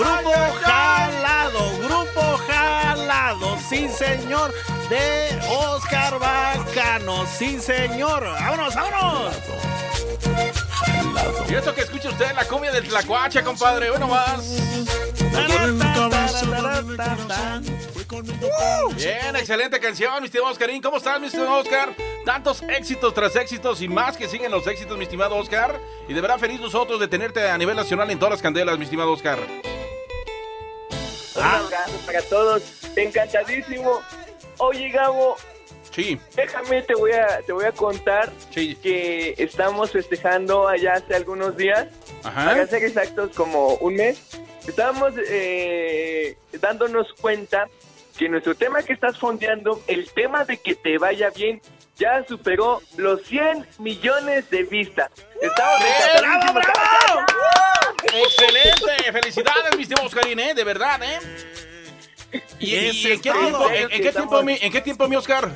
Grupo 0.00 0.32
jalado, 0.62 1.78
grupo 1.78 2.38
jalado. 2.46 3.58
¡Sí, 3.68 3.86
señor! 3.90 4.50
De 4.88 5.38
Oscar 5.46 6.18
Bacano. 6.18 7.26
¡Sí, 7.26 7.60
señor! 7.60 8.24
¡Vámonos, 8.24 8.74
vámonos! 8.74 9.34
Y 11.50 11.54
esto 11.54 11.74
que 11.74 11.82
escucha 11.82 12.08
usted, 12.08 12.34
la 12.34 12.46
cumbia 12.46 12.72
del 12.72 12.88
Tlacuache, 12.88 13.42
compadre. 13.42 13.90
Bueno, 13.90 14.08
más. 14.08 14.40
Bien, 18.96 19.36
excelente 19.36 19.78
canción, 19.80 20.14
mi 20.20 20.26
estimado 20.26 20.50
Oscarín. 20.50 20.80
¿Cómo 20.80 20.96
estás, 20.96 21.20
mi 21.20 21.26
estimado 21.26 21.58
Oscar? 21.58 21.94
Tantos 22.24 22.62
éxitos 22.62 23.12
tras 23.12 23.36
éxitos 23.36 23.82
y 23.82 23.88
más 23.88 24.16
que 24.16 24.28
siguen 24.28 24.50
los 24.50 24.66
éxitos, 24.66 24.96
mi 24.96 25.04
estimado 25.04 25.36
Oscar. 25.36 25.78
Y 26.08 26.14
de 26.14 26.20
verdad 26.22 26.38
feliz 26.38 26.58
nosotros 26.58 26.98
de 26.98 27.06
tenerte 27.06 27.50
a 27.50 27.58
nivel 27.58 27.76
nacional 27.76 28.10
en 28.10 28.18
todas 28.18 28.32
las 28.32 28.42
candelas, 28.42 28.78
mi 28.78 28.84
estimado 28.84 29.12
Oscar. 29.12 29.38
Un 31.40 31.64
abrazo 31.64 31.98
para 32.06 32.22
todos. 32.22 32.62
Encantadísimo. 32.96 34.00
Oye, 34.58 34.90
Gabo, 34.90 35.36
Sí, 35.92 36.20
déjame, 36.36 36.82
te 36.82 36.94
voy 36.94 37.10
a, 37.12 37.40
te 37.44 37.52
voy 37.52 37.64
a 37.64 37.72
contar 37.72 38.30
sí. 38.50 38.76
que 38.76 39.34
estamos 39.38 39.90
festejando 39.90 40.68
allá 40.68 40.94
hace 40.94 41.16
algunos 41.16 41.56
días, 41.56 41.88
Ajá. 42.22 42.44
para 42.44 42.66
ser 42.66 42.84
exactos 42.84 43.30
como 43.34 43.74
un 43.74 43.94
mes, 43.94 44.20
estábamos 44.68 45.14
eh, 45.28 46.36
dándonos 46.60 47.12
cuenta 47.20 47.68
que 48.16 48.28
nuestro 48.28 48.54
tema 48.54 48.82
que 48.82 48.92
estás 48.92 49.18
fondeando, 49.18 49.82
el 49.88 50.08
tema 50.12 50.44
de 50.44 50.58
que 50.58 50.76
te 50.76 50.96
vaya 50.98 51.30
bien, 51.30 51.60
ya 51.96 52.24
superó 52.26 52.80
los 52.96 53.22
100 53.22 53.66
millones 53.80 54.48
de 54.50 54.62
vistas. 54.62 55.10
Estamos 55.42 55.80
¡Bravo, 56.20 56.52
bravo! 56.52 57.26
¡Excelente! 58.04 59.12
¡Felicidades, 59.12 59.76
mi 59.76 59.82
estimado 59.82 60.06
Oscarín, 60.06 60.38
eh! 60.40 60.54
De 60.54 60.64
verdad, 60.64 61.00
¿eh? 61.02 61.18
¿Y, 62.58 62.74
y 62.74 63.12
en, 63.12 63.20
qué 63.20 63.30
tiempo, 63.30 63.70
en, 63.70 63.92
en 63.92 64.02
qué 64.02 64.12
tiempo, 64.12 64.42
mi, 64.42 64.58
en 64.60 64.72
qué 64.72 64.80
tiempo, 64.80 65.08
mi 65.08 65.16
Oscar? 65.16 65.50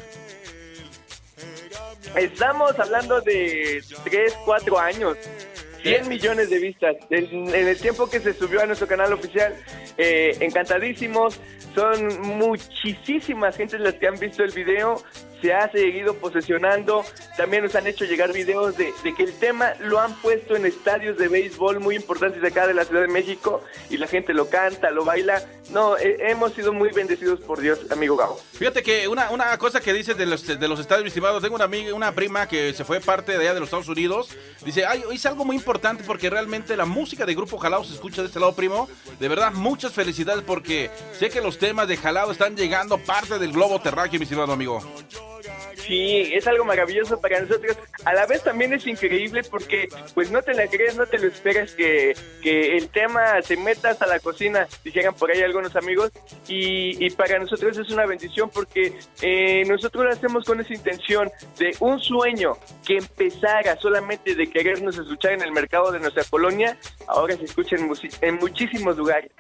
Estamos 2.17 2.79
hablando 2.79 3.21
de 3.21 3.83
3, 4.05 4.39
4 4.45 4.79
años. 4.79 5.17
100 5.83 6.09
millones 6.09 6.49
de 6.51 6.59
vistas. 6.59 6.97
En, 7.11 7.55
en 7.55 7.69
el 7.69 7.79
tiempo 7.79 8.09
que 8.09 8.21
se 8.21 8.33
subió 8.33 8.63
a 8.63 8.67
nuestro 8.67 8.87
canal 8.87 9.13
oficial, 9.13 9.55
eh, 9.99 10.37
encantadísimos. 10.41 11.39
Son 11.75 12.21
muchísimas 12.39 13.57
gentes 13.57 13.81
las 13.81 13.95
que 13.95 14.07
han 14.07 14.19
visto 14.19 14.43
el 14.45 14.53
video. 14.53 15.03
Se 15.45 15.53
ha 15.53 15.71
seguido 15.71 16.15
posesionando. 16.15 17.05
También 17.37 17.65
nos 17.65 17.75
han 17.75 17.87
hecho 17.87 18.07
llegar 18.07 18.33
videos 18.33 18.79
de, 18.79 18.95
de 19.03 19.15
que 19.15 19.25
el 19.25 19.35
tema 19.35 19.75
lo 19.79 20.01
han 20.01 20.15
puesto 20.23 20.57
en 20.57 20.65
estadios 20.65 21.19
de 21.19 21.29
béisbol 21.29 21.81
muy 21.81 21.97
importantes 21.97 22.41
de 22.41 22.49
acá 22.49 22.67
de 22.67 22.73
la 22.73 22.87
Ciudad 22.87 23.03
de 23.03 23.09
México. 23.09 23.63
Y 23.91 23.99
la 23.99 24.07
gente 24.07 24.33
lo 24.33 24.49
canta, 24.49 24.91
lo 24.91 25.05
baila. 25.05 25.45
No, 25.69 25.99
eh, 25.99 26.17
hemos 26.31 26.55
sido 26.55 26.73
muy 26.73 26.93
bendecidos 26.93 27.41
por 27.41 27.61
Dios, 27.61 27.81
amigo 27.91 28.17
Gabo. 28.17 28.41
Fíjate 28.53 28.83
que 28.83 29.07
una, 29.07 29.31
una 29.31 29.59
cosa 29.59 29.83
que 29.83 29.93
dices 29.93 30.17
de 30.17 30.25
los, 30.25 30.47
de 30.47 30.67
los 30.67 30.81
estadios, 30.81 31.05
mi 31.05 31.09
estimado, 31.09 31.43
tengo 31.43 31.57
una 31.57 31.65
amiga, 31.65 31.93
una 31.93 32.13
prima 32.13 32.49
que 32.49 32.73
se 32.73 32.85
fue 32.85 33.01
parte 33.01 33.33
de 33.33 33.39
allá 33.39 33.53
de 33.53 33.61
los 33.61 33.67
Estados 33.67 33.89
Unidos. 33.89 34.31
Dice, 34.65 34.87
ay, 34.87 35.05
hice 35.13 35.29
algo 35.29 35.45
muy 35.45 35.57
importante 35.57 36.05
porque 36.05 36.31
realmente 36.31 36.75
la 36.75 36.87
música 36.87 37.27
de 37.27 37.35
Grupo 37.35 37.59
Jalao 37.59 37.85
se 37.85 37.93
escucha 37.93 38.23
de 38.23 38.29
este 38.29 38.41
lado, 38.41 38.55
primo. 38.55 38.89
De 39.21 39.29
verdad, 39.29 39.53
muchas 39.53 39.93
felicidades 39.93 40.43
porque 40.43 40.91
sé 41.19 41.29
que 41.29 41.43
los 41.43 41.59
temas 41.59 41.87
de 41.87 41.99
Jalao 41.99 42.31
están 42.31 42.57
llegando 42.57 42.97
parte 42.97 43.39
del 43.39 43.53
globo 43.53 43.79
terráqueo, 43.79 44.19
mi 44.19 44.25
estimado 44.25 44.55
amigo. 44.55 44.81
Sí, 45.87 46.31
es 46.33 46.47
algo 46.47 46.65
maravilloso 46.65 47.21
para 47.21 47.41
nosotros. 47.41 47.77
A 48.05 48.15
la 48.15 48.27
vez 48.27 48.43
también 48.43 48.73
es 48.73 48.87
increíble 48.87 49.43
porque 49.43 49.89
pues 50.15 50.31
no 50.31 50.41
te 50.43 50.55
la 50.55 50.67
crees, 50.67 50.97
no 50.97 51.05
te 51.07 51.19
lo 51.19 51.27
esperas 51.27 51.73
que, 51.73 52.15
que 52.43 52.77
el 52.77 52.89
tema 52.89 53.43
se 53.43 53.57
meta 53.57 53.91
hasta 53.91 54.07
la 54.07 54.19
cocina, 54.19 54.67
dijeran 54.83 55.15
por 55.15 55.31
ahí 55.31 55.43
algunos 55.43 55.77
amigos, 55.77 56.11
y, 56.49 57.05
y 57.05 57.11
para 57.11 57.39
nosotros 57.39 57.77
es 57.77 57.91
una 57.91 58.07
bendición 58.07 58.49
porque 58.49 58.95
eh, 59.21 59.65
nosotros 59.67 60.05
lo 60.05 60.11
hacemos 60.11 60.45
con 60.45 60.61
esa 60.61 60.73
intención 60.73 61.31
de 61.59 61.77
un 61.81 62.01
sueño 62.01 62.57
que 62.87 62.97
empezara 62.97 63.77
solamente 63.77 64.35
de 64.35 64.47
querernos 64.47 64.97
escuchar 64.97 65.33
en 65.33 65.43
el 65.43 65.53
mercado 65.53 65.93
de 65.93 66.01
nuestra 66.01 66.25
colonia, 66.25 66.79
ahora 67.07 67.37
se 67.37 67.45
escucha 67.45 67.77
en, 67.77 67.91
en 68.23 68.35
muchísimos 68.37 68.97
lugares. 68.97 69.31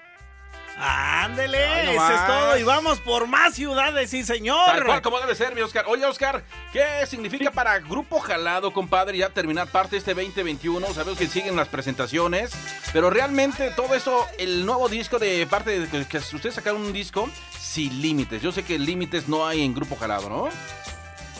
Ándele, 0.76 1.64
Ay, 1.64 1.86
no 1.86 1.92
eso 1.92 2.14
es 2.14 2.26
todo. 2.26 2.58
Y 2.58 2.62
vamos 2.64 3.00
por 3.00 3.26
más 3.26 3.54
ciudades, 3.54 4.10
sí, 4.10 4.24
señor. 4.24 4.66
Tal 4.66 4.84
cual 4.84 5.02
como 5.02 5.20
debe 5.20 5.34
ser, 5.34 5.54
mi 5.54 5.60
Oscar. 5.60 5.84
Oye, 5.88 6.04
Oscar, 6.04 6.42
¿qué 6.72 7.06
significa 7.06 7.50
para 7.50 7.78
Grupo 7.78 8.18
Jalado, 8.18 8.72
compadre, 8.72 9.18
ya 9.18 9.30
terminar 9.30 9.68
parte 9.68 9.92
de 9.92 9.98
este 9.98 10.14
2021? 10.14 10.86
Sabemos 10.92 11.18
que 11.18 11.26
siguen 11.28 11.56
las 11.56 11.68
presentaciones, 11.68 12.52
pero 12.92 13.10
realmente 13.10 13.70
todo 13.70 13.94
esto, 13.94 14.26
el 14.38 14.66
nuevo 14.66 14.88
disco 14.88 15.18
de 15.18 15.46
parte 15.46 15.80
de 15.80 15.88
que, 15.88 16.06
que 16.06 16.18
ustedes 16.18 16.56
sacaron 16.56 16.82
un 16.82 16.92
disco 16.92 17.28
sin 17.58 18.02
límites. 18.02 18.42
Yo 18.42 18.52
sé 18.52 18.64
que 18.64 18.78
límites 18.78 19.28
no 19.28 19.46
hay 19.46 19.64
en 19.64 19.74
Grupo 19.74 19.96
Jalado, 19.96 20.28
¿no? 20.28 20.48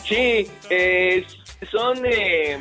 Sí, 0.07 0.49
eh, 0.69 1.25
son, 1.71 2.05
eh, 2.05 2.59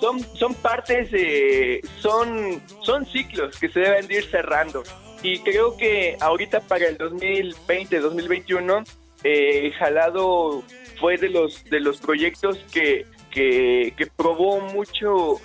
son, 0.00 0.20
son 0.36 0.54
partes, 0.54 1.08
eh, 1.12 1.80
son, 1.98 2.62
son 2.82 3.04
ciclos 3.06 3.58
que 3.58 3.68
se 3.68 3.80
deben 3.80 4.06
de 4.06 4.14
ir 4.16 4.30
cerrando. 4.30 4.84
Y 5.22 5.40
creo 5.40 5.76
que 5.76 6.16
ahorita 6.20 6.60
para 6.60 6.86
el 6.86 6.96
2020, 6.96 7.98
2021, 7.98 8.84
eh, 9.24 9.72
Jalado 9.78 10.62
fue 11.00 11.16
de 11.16 11.28
los, 11.28 11.64
de 11.64 11.80
los 11.80 11.98
proyectos 11.98 12.58
que, 12.72 13.04
que, 13.30 13.94
que 13.96 14.06
probó 14.06 14.60
mucho, 14.60 15.40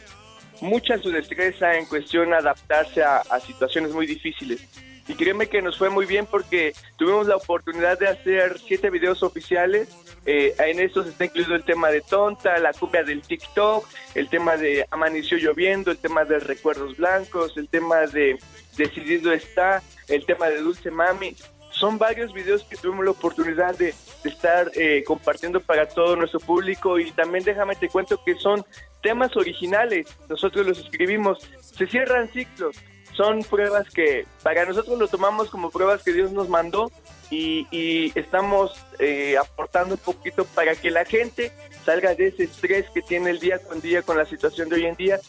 mucha 0.61 0.97
su 0.99 1.09
destreza 1.09 1.77
en 1.77 1.85
cuestión 1.85 2.29
de 2.29 2.37
adaptarse 2.37 3.03
a, 3.03 3.17
a 3.17 3.39
situaciones 3.39 3.93
muy 3.93 4.05
difíciles. 4.05 4.67
Y 5.07 5.15
créeme 5.15 5.47
que 5.47 5.61
nos 5.61 5.77
fue 5.77 5.89
muy 5.89 6.05
bien 6.05 6.25
porque 6.25 6.73
tuvimos 6.97 7.27
la 7.27 7.35
oportunidad 7.35 7.99
de 7.99 8.07
hacer 8.07 8.57
siete 8.59 8.89
videos 8.89 9.21
oficiales. 9.21 9.89
Eh, 10.25 10.55
en 10.57 10.79
estos 10.79 11.07
está 11.07 11.25
incluido 11.25 11.55
el 11.55 11.65
tema 11.65 11.89
de 11.89 11.99
Tonta, 11.99 12.57
la 12.59 12.71
cumbia 12.71 13.03
del 13.03 13.21
TikTok, 13.21 13.85
el 14.15 14.29
tema 14.29 14.55
de 14.55 14.85
Amaneció 14.91 15.37
lloviendo, 15.37 15.91
el 15.91 15.97
tema 15.97 16.23
de 16.23 16.39
Recuerdos 16.39 16.95
Blancos, 16.95 17.57
el 17.57 17.67
tema 17.67 18.07
de 18.07 18.37
Decidido 18.77 19.31
está, 19.31 19.81
el 20.07 20.25
tema 20.25 20.49
de 20.49 20.61
Dulce 20.61 20.91
Mami. 20.91 21.35
Son 21.71 21.97
varios 21.97 22.33
videos 22.33 22.63
que 22.63 22.77
tuvimos 22.77 23.05
la 23.05 23.11
oportunidad 23.11 23.75
de, 23.77 23.93
estar 24.23 24.71
eh, 24.75 25.03
compartiendo 25.05 25.59
para 25.59 25.87
todo 25.87 26.15
nuestro 26.15 26.39
público 26.39 26.97
y 26.99 27.11
también 27.11 27.43
déjame 27.43 27.75
te 27.75 27.89
cuento 27.89 28.23
que 28.23 28.35
son 28.35 28.63
temas 29.01 29.35
originales. 29.35 30.07
Nosotros 30.29 30.65
los 30.65 30.79
escribimos. 30.79 31.39
Se 31.59 31.87
cierran 31.87 32.29
ciclos 32.31 32.75
son 33.15 33.43
pruebas 33.43 33.89
que 33.89 34.25
para 34.41 34.65
nosotros 34.65 34.97
lo 34.97 35.07
tomamos 35.07 35.49
como 35.49 35.69
pruebas 35.69 36.03
que 36.03 36.13
Dios 36.13 36.31
nos 36.31 36.49
mandó 36.49 36.91
y, 37.29 37.67
y 37.71 38.11
estamos 38.17 38.73
eh, 38.99 39.37
aportando 39.37 39.95
un 39.95 40.01
poquito 40.01 40.45
para 40.45 40.75
que 40.75 40.91
la 40.91 41.05
gente 41.05 41.51
salga 41.85 42.15
de 42.15 42.27
ese 42.27 42.43
estrés 42.43 42.85
que 42.93 43.01
tiene 43.01 43.31
el 43.31 43.39
día 43.39 43.59
con 43.59 43.81
día 43.81 44.01
con 44.01 44.17
la 44.17 44.25
situación 44.25 44.69
de 44.69 44.75
hoy 44.75 44.85
en 44.85 44.95
día. 44.95 45.19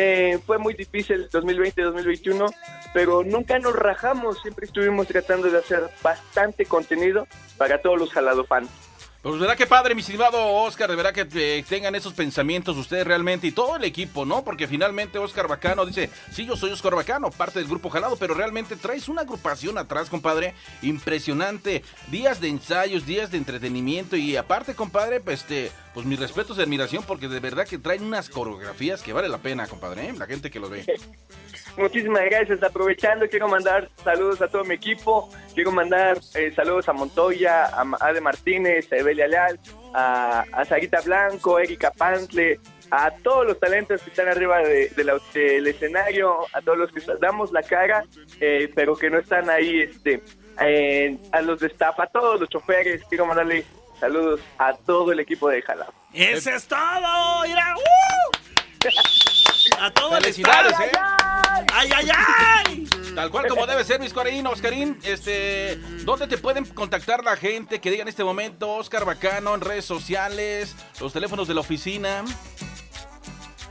Eh, 0.00 0.38
fue 0.46 0.58
muy 0.58 0.74
difícil 0.74 1.16
el 1.16 1.28
2020-2021, 1.28 2.54
pero 2.94 3.24
nunca 3.24 3.58
nos 3.58 3.74
rajamos, 3.74 4.40
siempre 4.40 4.66
estuvimos 4.66 5.08
tratando 5.08 5.50
de 5.50 5.58
hacer 5.58 5.90
bastante 6.04 6.66
contenido 6.66 7.26
para 7.56 7.82
todos 7.82 7.98
los 7.98 8.12
jalado 8.12 8.44
fans. 8.44 8.70
Pues 9.20 9.40
verdad 9.40 9.56
que 9.56 9.66
padre, 9.66 9.96
mi 9.96 10.00
estimado 10.00 10.38
Oscar, 10.38 10.88
de 10.88 10.94
verdad 10.94 11.12
que 11.12 11.26
eh, 11.34 11.64
tengan 11.68 11.96
esos 11.96 12.12
pensamientos 12.12 12.76
ustedes 12.76 13.04
realmente 13.04 13.48
y 13.48 13.52
todo 13.52 13.74
el 13.74 13.82
equipo, 13.82 14.24
¿no? 14.24 14.44
Porque 14.44 14.68
finalmente 14.68 15.18
Oscar 15.18 15.48
Bacano 15.48 15.84
dice, 15.84 16.08
sí, 16.30 16.46
yo 16.46 16.56
soy 16.56 16.70
Oscar 16.70 16.94
Bacano, 16.94 17.30
parte 17.30 17.58
del 17.58 17.66
grupo 17.66 17.90
Jalado, 17.90 18.16
pero 18.16 18.34
realmente 18.34 18.76
traes 18.76 19.08
una 19.08 19.22
agrupación 19.22 19.76
atrás, 19.76 20.08
compadre, 20.08 20.54
impresionante. 20.82 21.82
Días 22.12 22.40
de 22.40 22.46
ensayos, 22.46 23.06
días 23.06 23.32
de 23.32 23.38
entretenimiento 23.38 24.16
y 24.16 24.36
aparte, 24.36 24.76
compadre, 24.76 25.18
pues, 25.18 25.40
este, 25.40 25.72
pues 25.94 26.06
mis 26.06 26.20
respetos 26.20 26.56
y 26.56 26.62
admiración 26.62 27.02
porque 27.02 27.26
de 27.26 27.40
verdad 27.40 27.66
que 27.66 27.76
traen 27.76 28.04
unas 28.04 28.28
coreografías 28.28 29.02
que 29.02 29.12
vale 29.12 29.28
la 29.28 29.38
pena, 29.38 29.66
compadre, 29.66 30.10
¿eh? 30.10 30.14
la 30.16 30.26
gente 30.26 30.48
que 30.48 30.60
los 30.60 30.70
ve. 30.70 30.84
Muchísimas 31.76 32.24
gracias. 32.24 32.62
Aprovechando, 32.62 33.28
quiero 33.28 33.48
mandar 33.48 33.88
saludos 34.02 34.40
a 34.42 34.48
todo 34.48 34.64
mi 34.64 34.74
equipo. 34.74 35.30
Quiero 35.54 35.70
mandar 35.70 36.18
eh, 36.34 36.52
saludos 36.54 36.88
a 36.88 36.92
Montoya, 36.92 37.66
a 37.66 37.84
Ade 38.00 38.20
Martínez, 38.20 38.92
a 38.92 38.96
Evelia 39.08 39.26
Leal, 39.28 39.58
a, 39.94 40.44
a 40.52 40.64
Sarita 40.64 41.00
Blanco, 41.00 41.58
Erika 41.58 41.90
Pantle, 41.90 42.60
a 42.90 43.10
todos 43.10 43.46
los 43.46 43.58
talentos 43.60 44.02
que 44.02 44.10
están 44.10 44.28
arriba 44.28 44.58
de- 44.58 44.88
de 44.90 45.04
la- 45.04 45.18
del 45.34 45.66
escenario, 45.66 46.46
a 46.52 46.60
todos 46.62 46.78
los 46.78 46.92
que 46.92 47.00
damos 47.20 47.52
la 47.52 47.62
cara, 47.62 48.04
eh, 48.40 48.70
pero 48.74 48.96
que 48.96 49.10
no 49.10 49.18
están 49.18 49.48
ahí, 49.50 49.82
este, 49.82 50.22
eh, 50.60 51.16
a 51.32 51.40
los 51.42 51.60
de 51.60 51.66
staff, 51.68 51.98
a 52.00 52.06
todos 52.06 52.40
los 52.40 52.48
choferes. 52.48 53.02
Quiero 53.08 53.26
mandarle 53.26 53.64
saludos 54.00 54.40
a 54.58 54.74
todo 54.74 55.12
el 55.12 55.20
equipo 55.20 55.48
de 55.48 55.60
Jalapa. 55.62 55.92
¡Eso 56.14 56.50
es 56.50 56.66
todo! 56.66 57.42
¡Mira! 57.46 57.74
¡uh! 57.76 58.30
A 59.78 59.90
todo 59.90 60.16
el 60.16 60.22
Felicidades, 60.22 60.72
estado. 60.72 60.84
¿eh? 60.84 61.64
¡Ay, 61.72 61.90
ay, 61.94 62.08
ay! 62.14 62.88
Tal 63.14 63.30
cual 63.30 63.48
como 63.48 63.66
debe 63.66 63.84
ser, 63.84 64.00
mis 64.00 64.12
Oscarín, 64.12 64.46
Oscarín, 64.46 64.98
este, 65.02 65.76
¿dónde 66.04 66.26
te 66.26 66.38
pueden 66.38 66.64
contactar 66.64 67.24
la 67.24 67.36
gente 67.36 67.80
que 67.80 67.90
diga 67.90 68.02
en 68.02 68.08
este 68.08 68.22
momento 68.22 68.76
Oscar 68.76 69.04
Bacano 69.04 69.54
en 69.54 69.60
redes 69.60 69.84
sociales, 69.84 70.74
los 71.00 71.12
teléfonos 71.12 71.48
de 71.48 71.54
la 71.54 71.60
oficina? 71.60 72.24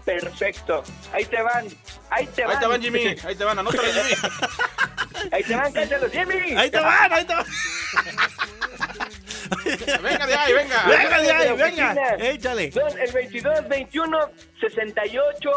Perfecto. 0.05 0.83
Ahí 1.13 1.25
te 1.25 1.41
van. 1.41 1.67
Ahí 2.09 2.27
te 2.27 2.43
van. 2.43 2.55
Ahí 2.55 2.59
te 2.59 2.67
van, 2.67 2.81
Jimmy, 2.81 3.15
ahí 3.25 3.35
te 3.35 3.43
van, 3.43 3.59
anótalo, 3.59 3.83
Jimmy. 3.83 4.11
Ahí 5.31 5.43
te 5.43 5.55
van, 5.55 5.73
cállalos, 5.73 6.11
Jimmy. 6.11 6.55
¡Ahí 6.55 6.69
te 6.69 6.79
van, 6.79 7.11
ahí 7.11 7.25
te 7.25 7.33
van! 7.33 7.45
Venga 10.03 10.27
de 10.27 10.35
ahí, 10.35 10.53
venga. 10.53 10.83
¡Venga 10.87 11.21
de 11.21 11.31
ahí, 11.31 11.57
venga! 11.57 11.95
¡Échale! 12.19 12.71
Son 12.71 12.99
el 12.99 13.11
22 13.11 13.67
21 13.67 14.17
68 14.59 15.49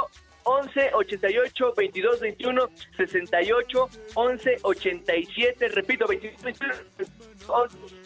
11 0.50 0.90
88 0.92 1.72
22 1.74 2.18
21 2.20 2.68
68 2.96 3.88
11 4.16 4.58
87 4.62 5.68
repito 5.74 6.06
22 6.06 6.36
21 6.42 6.72
11 7.46 7.99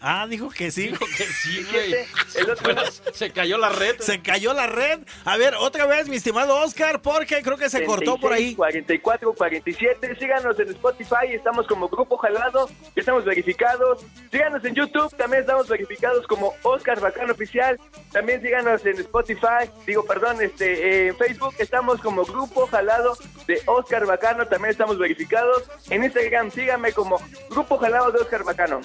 Ah, 0.00 0.26
dijo 0.28 0.50
que 0.50 0.70
sí. 0.70 0.92
Que 1.16 1.24
sí, 1.24 1.66
güey. 1.72 1.94
El 2.34 2.50
otro- 2.50 2.64
Bueno, 2.64 2.82
se 3.12 3.30
cayó 3.30 3.56
la 3.58 3.70
red. 3.70 3.98
Se 4.00 4.20
cayó 4.20 4.52
la 4.52 4.66
red. 4.66 5.00
A 5.24 5.36
ver, 5.36 5.54
otra 5.54 5.86
vez, 5.86 6.08
mi 6.08 6.16
estimado 6.16 6.54
Oscar, 6.60 7.00
porque 7.02 7.42
creo 7.42 7.56
que 7.56 7.70
se 7.70 7.84
cortó 7.84 8.18
por 8.18 8.32
ahí. 8.32 8.54
44, 8.54 9.32
47. 9.32 10.16
Síganos 10.18 10.58
en 10.60 10.68
Spotify, 10.68 11.28
estamos 11.32 11.66
como 11.66 11.88
Grupo 11.88 12.16
Jalado, 12.18 12.68
estamos 12.94 13.24
verificados. 13.24 14.04
Síganos 14.30 14.64
en 14.64 14.74
YouTube, 14.74 15.14
también 15.16 15.40
estamos 15.42 15.66
verificados 15.68 16.26
como 16.26 16.54
Oscar 16.62 17.00
Bacano 17.00 17.32
Oficial. 17.32 17.78
También 18.12 18.42
síganos 18.42 18.84
en 18.84 18.98
Spotify, 19.00 19.70
digo, 19.86 20.04
perdón, 20.04 20.40
este, 20.42 21.08
en 21.08 21.16
Facebook 21.16 21.54
estamos 21.58 22.00
como 22.00 22.24
Grupo 22.24 22.66
Jalado 22.66 23.16
de 23.46 23.60
Oscar 23.66 24.04
Bacano, 24.06 24.46
también 24.46 24.70
estamos 24.72 24.98
verificados. 24.98 25.64
En 25.90 26.04
Instagram 26.04 26.50
síganme 26.50 26.92
como 26.92 27.20
Grupo 27.50 27.78
Jalado 27.78 28.12
de 28.12 28.18
Oscar 28.20 28.44
Bacano. 28.44 28.80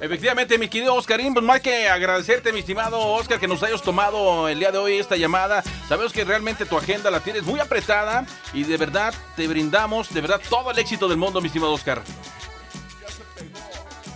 Efectivamente, 0.00 0.58
mi 0.58 0.68
querido 0.68 0.94
Oscarín, 0.94 1.32
pues 1.32 1.44
más 1.44 1.60
que 1.60 1.88
agradecerte, 1.88 2.52
mi 2.52 2.60
estimado 2.60 3.00
Oscar, 3.00 3.38
que 3.38 3.48
nos 3.48 3.62
hayas 3.62 3.82
tomado 3.82 4.48
el 4.48 4.58
día 4.58 4.72
de 4.72 4.78
hoy 4.78 4.98
esta 4.98 5.16
llamada. 5.16 5.62
Sabemos 5.88 6.12
que 6.12 6.24
realmente 6.24 6.66
tu 6.66 6.76
agenda 6.76 7.10
la 7.10 7.20
tienes 7.20 7.44
muy 7.44 7.60
apretada 7.60 8.26
y 8.52 8.64
de 8.64 8.76
verdad 8.76 9.14
te 9.36 9.46
brindamos, 9.46 10.12
de 10.12 10.20
verdad, 10.20 10.40
todo 10.48 10.70
el 10.70 10.78
éxito 10.78 11.08
del 11.08 11.16
mundo, 11.16 11.40
mi 11.40 11.46
estimado 11.46 11.72
Oscar. 11.72 12.02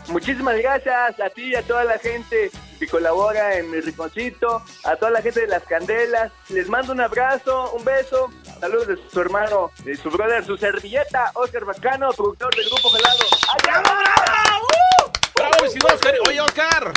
Muchísimas 0.08 0.56
gracias 0.56 1.20
a 1.20 1.28
ti 1.30 1.48
y 1.48 1.54
a 1.54 1.62
toda 1.62 1.84
la 1.84 1.98
gente 1.98 2.50
que 2.78 2.86
colabora 2.86 3.58
en 3.58 3.70
mi 3.70 3.80
rinconcito, 3.80 4.62
a 4.84 4.96
toda 4.96 5.10
la 5.10 5.22
gente 5.22 5.40
de 5.40 5.48
las 5.48 5.62
candelas. 5.64 6.32
Les 6.48 6.68
mando 6.68 6.92
un 6.92 7.00
abrazo, 7.00 7.72
un 7.72 7.84
beso. 7.84 8.30
Saludos 8.60 8.88
de 8.88 8.98
su 9.10 9.20
hermano, 9.20 9.70
de 9.84 9.96
su 9.96 10.10
brother, 10.10 10.44
su 10.44 10.56
servilleta, 10.56 11.30
Oscar 11.34 11.64
Bacano, 11.64 12.10
productor 12.12 12.54
del 12.54 12.66
Grupo 12.66 12.90
Gelado. 12.90 13.24
¡Allá 13.54 13.82
va! 13.82 14.97
¡Bravo, 15.38 15.54
mi 15.62 15.66
estimado 15.68 15.94
Oscar! 15.94 16.14
Oye, 16.28 16.40
Oscar. 16.40 16.92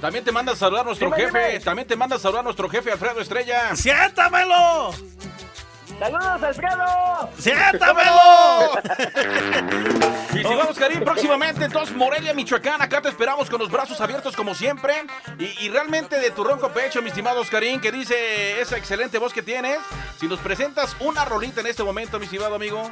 También 0.00 0.24
te 0.24 0.32
manda 0.32 0.52
a 0.52 0.56
saludar 0.56 0.84
nuestro 0.84 1.08
Dime, 1.10 1.22
jefe, 1.22 1.46
dime. 1.48 1.60
también 1.60 1.88
te 1.88 1.96
manda 1.96 2.16
a 2.16 2.18
saludar 2.18 2.44
nuestro 2.44 2.68
jefe 2.68 2.92
Alfredo 2.92 3.20
Estrella. 3.20 3.74
¡Siéntamelo! 3.74 4.92
¡Saludos, 5.98 6.42
Alfredo! 6.42 7.30
¡Siéntamelo! 7.38 8.70
Mi 10.32 10.40
estimado 10.40 10.70
Oscarín, 10.70 11.00
próximamente 11.04 11.64
entonces 11.64 11.96
Morelia, 11.96 12.34
Michoacán, 12.34 12.82
acá 12.82 13.00
te 13.00 13.08
esperamos 13.08 13.48
con 13.48 13.60
los 13.60 13.70
brazos 13.70 14.00
abiertos 14.00 14.34
como 14.36 14.54
siempre. 14.54 14.94
Y, 15.38 15.44
y 15.64 15.68
realmente 15.70 16.18
de 16.18 16.30
tu 16.32 16.44
ronco 16.44 16.68
pecho, 16.70 17.00
mi 17.00 17.08
estimado 17.08 17.40
Oscarín, 17.40 17.80
que 17.80 17.92
dice 17.92 18.60
esa 18.60 18.76
excelente 18.76 19.18
voz 19.18 19.32
que 19.32 19.42
tienes. 19.42 19.78
Si 20.18 20.26
nos 20.26 20.40
presentas 20.40 20.94
una 21.00 21.24
rolita 21.24 21.60
en 21.60 21.68
este 21.68 21.82
momento, 21.84 22.18
mi 22.18 22.24
estimado 22.26 22.56
amigo. 22.56 22.90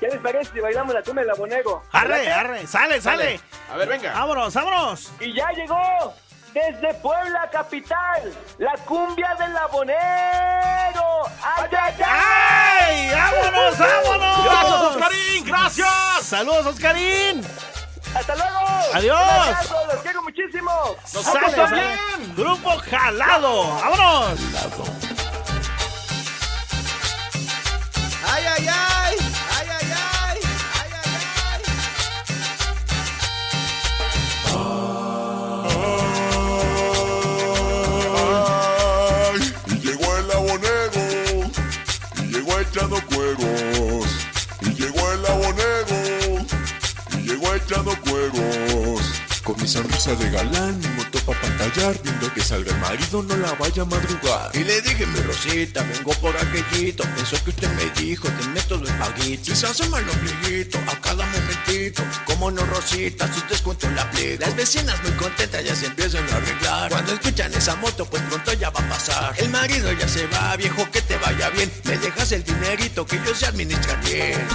¿Qué 0.00 0.08
les 0.08 0.18
parece 0.20 0.50
si 0.52 0.60
bailamos 0.60 0.94
la 0.94 1.02
tumba 1.02 1.20
del 1.20 1.30
abonego? 1.30 1.84
¡Arre, 1.92 2.32
arre! 2.32 2.66
¡Sale, 2.66 3.02
sale! 3.02 3.38
A 3.70 3.76
ver, 3.76 3.86
venga. 3.86 4.14
Vámonos, 4.14 4.54
vámonos. 4.54 5.12
Y 5.20 5.34
ya 5.34 5.50
llegó 5.50 6.14
desde 6.54 6.94
Puebla 6.94 7.50
capital, 7.52 8.32
la 8.56 8.72
cumbia 8.86 9.36
del 9.38 9.54
abonero. 9.58 11.26
¡Ay, 11.42 11.70
ay, 11.70 11.94
ay! 11.98 13.10
¡Ay! 13.10 13.10
¡Vámonos, 13.10 13.78
vámonos! 13.78 14.44
Gracias, 14.44 14.80
Oscarín, 14.80 15.44
gracias. 15.44 16.22
Saludos, 16.22 16.66
Oscarín. 16.66 17.46
¡Hasta 18.14 18.34
luego! 18.36 18.58
Adiós. 18.94 19.20
Un 19.20 19.48
abrazo, 19.48 19.86
los 19.92 20.02
quiero 20.02 20.22
muchísimo. 20.22 20.96
Nosotros 21.12 21.52
Sale, 21.52 21.56
también. 21.56 22.34
Grupo 22.36 22.70
Jalado. 22.90 23.64
Vámonos. 23.82 24.99
De 50.00 50.30
galán, 50.30 50.80
moto 50.96 51.18
pa' 51.26 51.38
pantallar, 51.38 51.94
viendo 52.02 52.32
que 52.32 52.40
salga 52.40 52.72
el 52.72 52.80
marido, 52.80 53.22
no 53.22 53.36
la 53.36 53.52
vaya 53.52 53.82
a 53.82 53.84
madrugar. 53.84 54.50
Y 54.54 54.64
le 54.64 54.80
dije, 54.80 55.04
mi 55.04 55.20
Rosita, 55.20 55.82
vengo 55.82 56.12
por 56.14 56.34
aquellito. 56.38 57.04
Eso 57.22 57.36
que 57.44 57.50
usted 57.50 57.68
me 57.74 57.84
dijo, 58.00 58.26
te 58.26 58.48
meto 58.48 58.78
los 58.78 58.90
paguitos. 58.92 59.46
Si 59.46 59.54
se 59.54 59.84
el 59.84 60.08
ombliguito 60.08 60.78
a 60.86 60.98
cada 61.02 61.26
momentito. 61.26 62.02
Como 62.24 62.50
no, 62.50 62.64
Rosita, 62.64 63.30
su 63.32 63.46
descuento 63.46 63.90
la 63.90 64.02
aplico. 64.02 64.40
Las 64.40 64.56
vecinas 64.56 65.02
muy 65.02 65.12
contentas 65.12 65.62
ya 65.62 65.76
se 65.76 65.86
empiezan 65.86 66.26
a 66.30 66.36
arreglar. 66.36 66.90
Cuando 66.90 67.12
escuchan 67.12 67.52
esa 67.52 67.76
moto, 67.76 68.06
pues 68.06 68.22
pronto 68.22 68.54
ya 68.54 68.70
va 68.70 68.80
a 68.80 68.88
pasar. 68.88 69.34
El 69.36 69.50
marido 69.50 69.92
ya 69.92 70.08
se 70.08 70.26
va, 70.28 70.56
viejo, 70.56 70.90
que 70.90 71.02
te 71.02 71.18
vaya 71.18 71.50
bien. 71.50 71.70
Me 71.84 71.98
dejas 71.98 72.32
el 72.32 72.42
dinerito 72.42 73.04
que 73.04 73.20
yo 73.22 73.34
se 73.34 73.44
administra 73.44 73.96
bien. 73.96 74.48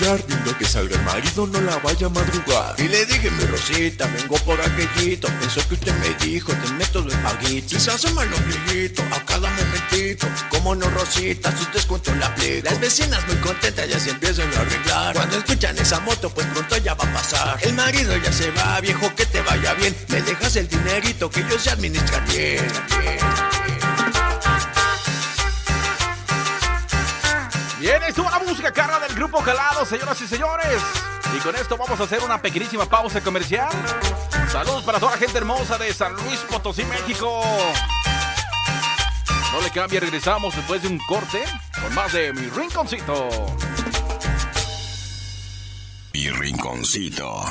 Viendo 0.00 0.56
que 0.58 0.64
salga 0.64 0.96
el 0.96 1.02
marido, 1.04 1.46
no 1.46 1.60
la 1.60 1.76
vaya 1.78 2.06
a 2.06 2.10
madrugar. 2.10 2.74
Y 2.78 2.88
le 2.88 3.06
dije, 3.06 3.30
mi 3.30 3.44
Rosita, 3.44 4.06
vengo 4.06 4.36
por 4.38 4.60
aquellito. 4.60 5.28
Eso 5.46 5.66
que 5.68 5.74
usted 5.74 5.94
me 5.94 6.14
dijo, 6.24 6.52
te 6.52 6.72
meto 6.72 7.00
los 7.00 7.14
paguitos. 7.14 7.82
Si 7.82 7.90
se 7.90 8.08
el 8.08 8.34
ombliguito 8.34 9.02
a 9.12 9.24
cada 9.24 9.48
momentito. 9.50 10.26
Como 10.50 10.74
no, 10.74 10.88
Rosita, 10.90 11.56
su 11.56 11.70
descuento 11.72 12.14
la 12.16 12.26
aplico. 12.26 12.68
Las 12.68 12.80
vecinas 12.80 13.26
muy 13.26 13.36
contentas 13.36 13.88
ya 13.88 13.98
se 13.98 14.10
empiezan 14.10 14.52
a 14.54 14.60
arreglar. 14.60 15.14
Cuando 15.14 15.38
escuchan 15.38 15.78
esa 15.78 16.00
moto, 16.00 16.30
pues 16.30 16.46
pronto 16.48 16.76
ya 16.78 16.94
va 16.94 17.04
a 17.04 17.12
pasar. 17.12 17.58
El 17.62 17.74
marido 17.74 18.16
ya 18.16 18.32
se 18.32 18.50
va, 18.50 18.80
viejo, 18.80 19.14
que 19.14 19.26
te 19.26 19.40
vaya 19.42 19.74
bien. 19.74 19.94
Me 20.08 20.20
dejas 20.22 20.56
el 20.56 20.68
dinerito 20.68 21.30
que 21.30 21.42
yo 21.48 21.58
se 21.58 21.70
administra 21.70 22.18
bien. 22.20 22.66
bien, 23.00 23.53
bien. 27.84 28.02
Estuvo 28.04 28.30
la 28.30 28.38
música 28.38 28.72
carga 28.72 28.98
del 29.00 29.14
grupo 29.14 29.40
Jalado, 29.42 29.84
señoras 29.84 30.20
y 30.20 30.26
señores. 30.26 30.82
Y 31.36 31.38
con 31.40 31.54
esto 31.54 31.76
vamos 31.76 32.00
a 32.00 32.04
hacer 32.04 32.22
una 32.22 32.40
pequeñísima 32.40 32.86
pausa 32.86 33.20
comercial. 33.20 33.68
Saludos 34.50 34.84
para 34.84 34.98
toda 34.98 35.12
la 35.12 35.18
gente 35.18 35.36
hermosa 35.36 35.76
de 35.76 35.92
San 35.92 36.14
Luis 36.14 36.38
Potosí, 36.48 36.84
México. 36.84 37.42
No 39.52 39.60
le 39.60 39.70
cambie, 39.70 40.00
regresamos 40.00 40.56
después 40.56 40.82
de 40.82 40.88
un 40.88 40.98
corte 41.06 41.44
con 41.80 41.94
más 41.94 42.12
de 42.12 42.32
Mi 42.32 42.48
Rinconcito. 42.48 43.28
Mi 46.14 46.30
rinconcito. 46.30 47.44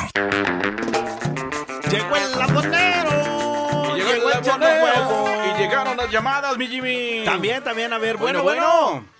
Llegó 1.91 2.15
el 2.15 2.39
labonero. 2.39 3.97
Y 3.97 4.01
llegó 4.01 4.29
el 4.31 4.43
fuego. 4.43 5.27
Y 5.45 5.59
llegaron 5.59 5.97
las 5.97 6.09
llamadas, 6.09 6.57
mi 6.57 6.67
Jimmy. 6.67 7.23
También, 7.25 7.63
también, 7.63 7.93
a 7.93 7.97
ver, 7.97 8.17
Bueno, 8.17 8.41
bueno, 8.41 8.61
bueno. 8.63 8.91
bueno. 8.91 9.13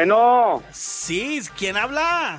Bueno, 0.00 0.62
Sí, 0.72 1.40
¿quién 1.56 1.78
habla? 1.78 2.38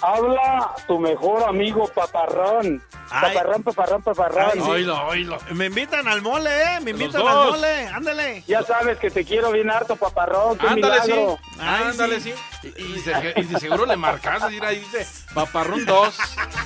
habla 0.00 0.70
tu 0.86 1.00
mejor 1.00 1.42
amigo 1.42 1.88
Paparrón. 1.88 2.80
Ay. 3.10 3.34
Paparrón, 3.34 3.62
paparrón, 3.64 4.02
paparrón. 4.02 4.50
Ay, 4.52 4.60
sí. 4.60 4.70
Oílo, 4.70 5.06
oílo. 5.08 5.38
Me 5.54 5.66
invitan 5.66 6.06
al 6.06 6.22
mole, 6.22 6.50
¿eh? 6.62 6.80
Me 6.82 6.90
invitan 6.92 7.26
al 7.26 7.50
mole. 7.50 7.86
Ándale. 7.88 8.44
Ya 8.46 8.62
sabes 8.62 8.98
que 8.98 9.10
te 9.10 9.24
quiero 9.24 9.50
bien 9.52 9.70
harto, 9.70 9.96
Paparrón. 9.96 10.56
Qué 10.58 10.66
Ándale, 10.68 11.00
sí. 11.02 11.10
milagro. 11.12 11.38
Ay, 11.58 11.84
Ándale, 11.88 12.20
sí. 12.20 12.32
sí. 12.62 12.72
Y, 12.76 12.82
y 12.82 12.98
se- 13.00 13.32
y 13.36 13.42
de 13.44 13.58
seguro 13.60 13.86
le 13.86 13.96
marcaste, 13.96 14.54
y 14.54 14.60
ahí 14.60 14.78
dice 14.80 15.04
Paparrón 15.34 15.84
2. 15.84 16.14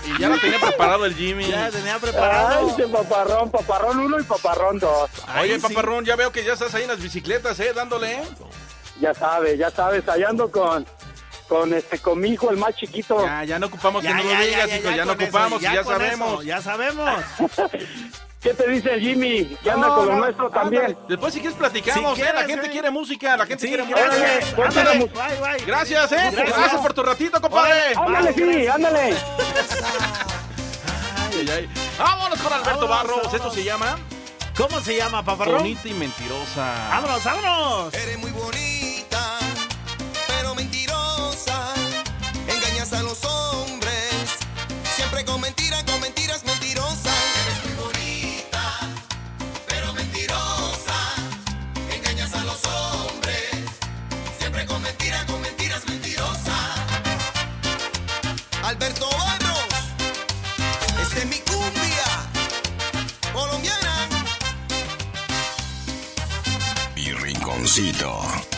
Y 0.09 0.21
ya 0.21 0.29
lo 0.29 0.39
tenía 0.39 0.59
preparado 0.61 1.07
el 1.07 1.15
Jimmy. 1.15 1.47
Ya 1.47 1.71
tenía 1.71 1.95
Ay, 1.95 2.01
preparado. 2.01 2.69
ese 2.69 2.87
Paparrón, 2.89 3.51
Paparrón 3.51 3.99
1 4.01 4.21
y 4.21 4.23
Paparrón 4.25 4.79
2. 4.79 5.11
Oye, 5.41 5.55
Ay, 5.55 5.61
sí. 5.61 5.61
Paparrón, 5.61 6.05
ya 6.05 6.17
veo 6.17 6.33
que 6.33 6.45
ya 6.45 6.53
estás 6.55 6.75
ahí 6.75 6.83
en 6.83 6.89
las 6.89 7.01
bicicletas, 7.01 7.59
¿eh? 7.61 7.73
Dándole, 7.75 8.13
¿eh? 8.17 8.23
Ya 9.01 9.15
sabes, 9.15 9.59
ya 9.59 9.71
sabes, 9.71 10.07
allá 10.09 10.29
ando 10.29 10.51
con, 10.51 10.87
con, 11.49 11.73
este, 11.73 11.99
con 11.99 12.21
mi 12.21 12.31
hijo, 12.31 12.51
el 12.51 12.57
más 12.59 12.75
chiquito. 12.77 13.25
Ya, 13.25 13.45
ya 13.45 13.59
no 13.59 13.67
ocupamos 13.67 14.03
Ya, 14.03 14.11
que 14.11 14.23
no 14.23 14.23
ya, 14.23 14.27
lo 14.29 14.33
ya, 14.33 14.47
digas, 14.47 14.69
ya, 14.69 14.77
hijo. 14.77 14.91
ya 14.91 14.97
Ya, 14.97 15.05
no 15.05 15.13
eso, 15.13 15.23
ocupamos 15.25 15.61
y 15.61 15.65
ya 15.65 15.85
sabemos. 15.85 16.33
eso, 16.35 16.43
ya 16.43 16.63
sabemos. 16.63 17.21
¿Qué 18.43 18.55
te 18.55 18.69
dice 18.71 18.99
Jimmy? 18.99 19.45
Que 19.63 19.71
anda 19.71 19.89
No, 19.89 19.95
con 19.97 20.07
lo 20.07 20.13
no, 20.15 20.19
nuestro 20.21 20.47
ándale. 20.47 20.79
también. 20.81 20.99
Después, 21.09 21.35
si 21.35 21.41
quieres, 21.41 21.59
platicamos, 21.59 22.17
Si 22.17 22.23
¿eh? 22.23 22.31
La 22.35 22.45
gente 22.45 22.67
¿eh? 22.67 22.71
quiere 22.71 22.91
música, 22.91 23.37
la 23.37 23.45
gente 23.45 23.61
Sí, 23.63 23.69
quiere 23.69 23.83
música. 23.83 24.03
Ándale. 24.67 24.99
bye. 25.07 25.65
Gracias, 25.67 26.13
¿eh? 26.13 26.17
Gracias. 26.33 26.57
Gracias 26.59 26.81
por 26.81 26.95
tu 26.95 27.03
ratito, 27.03 27.39
compadre. 27.41 27.95
Ándale, 27.97 28.33
sí, 28.33 28.67
ándale. 28.67 29.15
Ay, 31.33 31.47
ay. 31.51 31.69
Vámonos 31.99 32.41
con 32.41 32.53
Alberto 32.53 32.89
Vámonos, 32.89 33.17
Barros. 33.17 33.35
Esto 33.35 33.51
se 33.51 33.63
llama 33.65 33.99
¿Cómo 34.57 34.81
se 34.81 34.97
llama, 34.97 35.23
paparrón? 35.23 35.59
Bonita 35.59 35.89
y 35.89 35.95
Mentirosa. 35.95 36.89
Vámonos, 36.91 37.23
vámonos. 37.25 37.95
Eres 37.95 38.19
muy 38.19 38.31
bonita, 38.31 38.90
mentirosa, 40.61 41.73
engañas 42.47 42.93
a 42.93 43.03
los 43.03 43.25
hombres, 43.25 44.13
siempre 44.95 45.25
con 45.25 45.41
mentiras, 45.41 45.83
con 45.85 45.99
mentiras 46.03 46.45
mentirosas. 46.45 47.17
Eres 47.43 47.59
muy 47.65 47.75
bonita, 47.85 48.65
pero 49.67 49.91
mentirosa, 49.95 50.99
engañas 51.97 52.35
a 52.35 52.45
los 52.45 52.63
hombres, 52.67 53.49
siempre 54.39 54.67
con 54.67 54.83
mentiras, 54.83 55.25
con 55.25 55.41
mentiras 55.41 55.83
mentirosas. 55.89 56.69
Alberto 58.63 59.09
Barros, 59.09 59.75
este 61.03 61.21
es 61.21 61.27
mi 61.27 61.39
cumbia 61.51 62.11
colombiana. 63.33 63.95
Mi 66.95 67.13
rinconcito. 67.13 68.50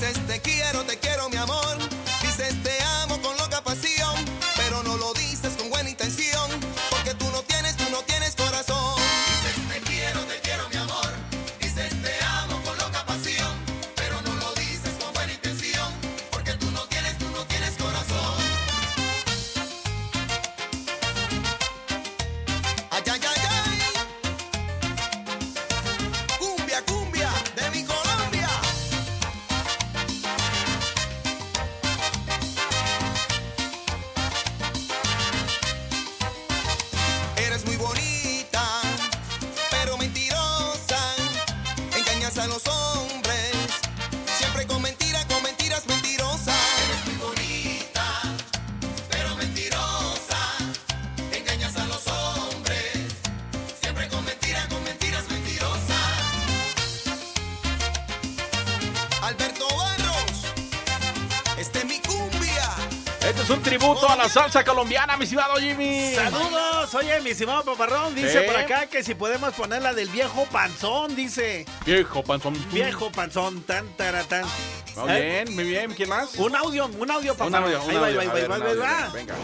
Te 0.00 0.40
quiero, 0.40 0.82
te 0.84 0.96
quiero 0.96 1.09
salsa 64.40 64.64
colombiana, 64.64 65.18
mi 65.18 65.24
estimado 65.24 65.56
Jimmy. 65.56 66.14
Saludos, 66.14 66.94
oye, 66.94 67.20
mi 67.20 67.30
estimado 67.30 67.62
paparrón, 67.62 68.14
dice 68.14 68.40
por 68.42 68.56
acá 68.56 68.86
que 68.86 69.02
si 69.02 69.14
podemos 69.14 69.52
poner 69.52 69.82
la 69.82 69.92
del 69.92 70.08
viejo 70.08 70.46
panzón, 70.50 71.14
dice. 71.14 71.66
Viejo 71.84 72.22
panzón. 72.22 72.54
Viejo 72.72 73.12
panzón, 73.12 73.60
tan 73.64 73.86
taratán. 73.98 74.44
Muy 74.96 75.12
bien, 75.12 75.54
muy 75.54 75.64
bien. 75.64 75.92
¿Quién 75.92 76.08
más? 76.08 76.36
Un 76.36 76.56
audio, 76.56 76.86
un 76.86 77.10
audio, 77.10 77.34
papá. 77.34 77.48
Un 77.48 77.54
audio, 77.56 77.82
un 77.84 77.90
ahí 77.90 77.96
va, 77.98 78.06
ahí 78.06 78.16
audio. 78.16 78.16
va, 78.16 78.22
ahí 78.22 78.28
va, 78.28 78.34
ver, 78.34 78.42
ahí 78.44 78.48
va, 78.48 78.56
un 78.56 78.62
ahí 78.62 78.70
audio, 78.70 78.82
va. 78.82 79.08
Venga. 79.12 79.34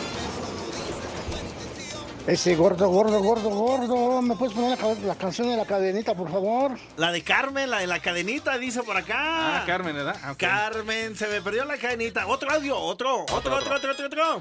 Ese 2.27 2.57
gordo, 2.57 2.89
gordo, 2.89 3.21
gordo, 3.21 3.51
gordo. 3.51 4.23
¿Me 4.23 4.35
puedes 4.35 4.55
poner 4.55 4.79
la, 4.81 4.95
la 4.95 5.15
canción 5.15 5.51
de 5.51 5.59
la 5.59 5.67
cadenita, 5.67 6.15
por 6.15 6.31
favor? 6.33 6.73
La 6.97 7.13
de 7.13 7.23
Carmen, 7.23 7.69
la 7.71 7.81
de 7.81 7.87
la 7.87 8.01
cadenita, 8.01 8.57
dice 8.57 8.83
por 8.83 8.97
acá. 8.97 9.61
Ah, 9.61 9.65
Carmen, 9.67 9.95
¿verdad? 9.95 10.17
Ah. 10.25 10.35
Carmen, 10.39 11.15
se 11.15 11.29
me 11.29 11.43
perdió 11.43 11.67
la 11.67 11.77
cadenita. 11.77 12.27
Otro 12.27 12.51
audio, 12.51 12.79
otro, 12.79 13.25
otro, 13.25 13.37
Otro, 13.37 13.57
otro, 13.57 13.77
otro, 13.77 13.93
otro, 13.93 14.07
otro. 14.07 14.41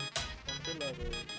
Good 0.65 0.79
level. 0.79 1.34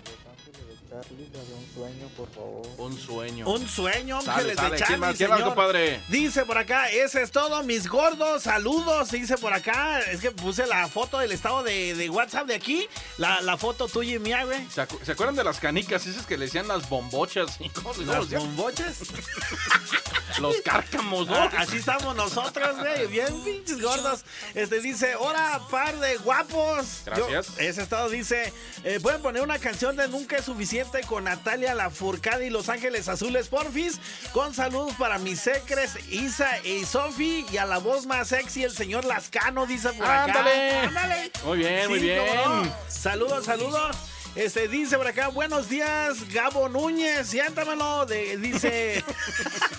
Un 2.78 2.98
sueño. 2.98 3.48
Un 3.48 3.68
sueño, 3.68 4.20
Sale, 4.22 4.32
ángeles 4.52 4.56
sale. 4.56 4.70
de 4.70 4.76
¿Quién 4.76 4.86
Charlie, 4.86 4.98
más? 4.98 5.16
¿Quién 5.16 5.30
más, 5.30 5.38
señor. 5.38 5.54
compadre? 5.54 6.00
Dice 6.08 6.44
por 6.44 6.58
acá, 6.58 6.90
ese 6.90 7.22
es 7.22 7.30
todo, 7.30 7.62
mis 7.64 7.88
gordos, 7.88 8.42
saludos, 8.42 9.10
dice 9.10 9.36
por 9.38 9.52
acá. 9.52 10.00
Es 10.00 10.20
que 10.20 10.30
puse 10.30 10.66
la 10.66 10.88
foto 10.88 11.18
del 11.18 11.32
estado 11.32 11.62
de, 11.62 11.94
de 11.94 12.10
WhatsApp 12.10 12.46
de 12.46 12.54
aquí, 12.54 12.86
la, 13.18 13.40
la 13.40 13.56
foto 13.56 13.88
tuya 13.88 14.14
y 14.16 14.18
mía, 14.18 14.44
güey. 14.44 14.66
¿Se, 14.70 14.82
acu- 14.82 15.02
se 15.02 15.12
acuerdan 15.12 15.36
de 15.36 15.44
las 15.44 15.58
canicas 15.58 16.06
esas 16.06 16.26
que 16.26 16.36
le 16.36 16.46
decían 16.46 16.68
las 16.68 16.88
bombochas? 16.88 17.56
¿Y 17.60 17.68
¿Cómo, 17.70 17.92
cómo 17.92 18.12
Las 18.12 18.30
bombochas. 18.30 18.98
Los 20.40 20.56
cárcamos, 20.60 21.26
¿no? 21.28 21.34
Ah, 21.34 21.50
así 21.56 21.78
estamos 21.78 22.14
nosotros, 22.14 22.76
güey, 22.78 23.06
bien 23.06 23.42
pinches 23.42 23.80
gordos. 23.80 24.22
Este 24.54 24.80
dice, 24.80 25.16
hola, 25.16 25.62
par 25.70 25.98
de 25.98 26.16
guapos. 26.18 27.02
Gracias. 27.06 27.46
Yo- 27.56 27.60
ese 27.62 27.82
estado 27.82 28.10
dice, 28.10 28.52
eh, 28.84 28.98
pueden 29.00 29.22
poner 29.22 29.40
una 29.42 29.58
canción 29.58 29.96
de 29.96 30.06
Nunca 30.08 30.36
es 30.36 30.44
suficiente 30.44 30.85
con 31.06 31.24
Natalia 31.24 31.74
Lafourcade 31.74 32.46
y 32.46 32.50
Los 32.50 32.68
Ángeles 32.68 33.08
Azules 33.08 33.48
Porfis. 33.48 33.98
Con 34.32 34.54
saludos 34.54 34.94
para 34.98 35.18
mis 35.18 35.40
secres, 35.40 35.92
Isa 36.10 36.58
y 36.64 36.84
Sofi 36.84 37.44
y 37.52 37.56
a 37.56 37.64
la 37.66 37.78
voz 37.78 38.06
más 38.06 38.28
sexy, 38.28 38.62
el 38.64 38.72
señor 38.72 39.04
Lascano, 39.04 39.66
dice 39.66 39.92
por 39.92 40.06
acá. 40.06 40.24
Ándale. 40.24 40.70
Ándale. 40.80 41.32
Muy 41.44 41.58
bien, 41.58 41.88
muy 41.88 41.98
Sí, 41.98 42.04
bien. 42.06 42.22
cómo 42.26 42.54
no. 42.64 42.72
Saludos, 42.88 43.44
saludos. 43.46 43.96
Este 44.36 44.68
dice 44.68 44.96
por 44.98 45.06
acá, 45.06 45.28
buenos 45.28 45.68
días, 45.70 46.28
Gabo 46.32 46.68
Núñez, 46.68 47.26
siéntamelo, 47.28 48.04
de, 48.04 48.36
dice, 48.36 49.02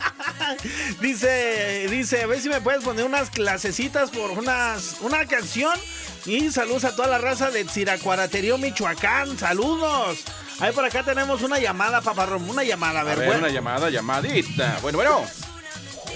dice, 1.00 1.88
dice, 1.89 2.24
a 2.24 2.28
ver 2.28 2.41
si 2.41 2.50
me 2.50 2.60
puedes 2.62 2.84
poner 2.84 3.06
unas 3.06 3.30
clasecitas 3.30 4.10
por 4.10 4.32
unas, 4.32 4.98
una 5.02 5.26
canción. 5.26 5.78
Y 6.26 6.50
saludos 6.52 6.84
a 6.86 6.96
toda 6.96 7.08
la 7.08 7.20
raza 7.20 7.52
de 7.52 7.63
Tsiracuaraterio, 7.65 8.58
Michoacán, 8.58 9.38
saludos. 9.38 10.24
Ahí 10.60 10.72
por 10.72 10.84
acá 10.86 11.04
tenemos 11.04 11.41
una 11.43 11.60
llamada, 11.60 12.02
paparrón, 12.02 12.50
una 12.50 12.63
llamada, 12.63 13.00
a 13.00 13.02
A 13.04 13.06
ver, 13.06 13.17
bueno. 13.28 13.39
una 13.39 13.50
llamada, 13.50 13.89
llamadita. 13.89 14.80
Bueno, 14.82 14.98
bueno. 14.98 15.26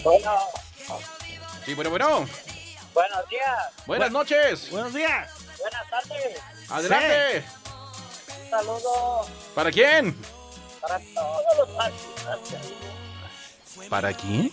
Bueno, 0.03 0.31
Sí, 1.65 1.75
bueno, 1.75 1.91
bueno. 1.91 2.27
buenos 2.93 3.29
días, 3.29 3.69
Buenas 3.85 4.11
noches. 4.11 4.71
Buenos 4.71 4.93
días. 4.93 5.29
buenas 5.59 5.89
tardes. 5.89 6.39
Adelante. 6.69 7.45
Un 8.43 8.49
saludo 8.49 9.27
¿Para 9.53 9.71
quién? 9.71 10.15
para 10.81 10.99
todos 11.13 11.57
los 11.59 11.69
participantes. 11.69 12.73
¿Para 13.89 14.13
quién? 14.13 14.51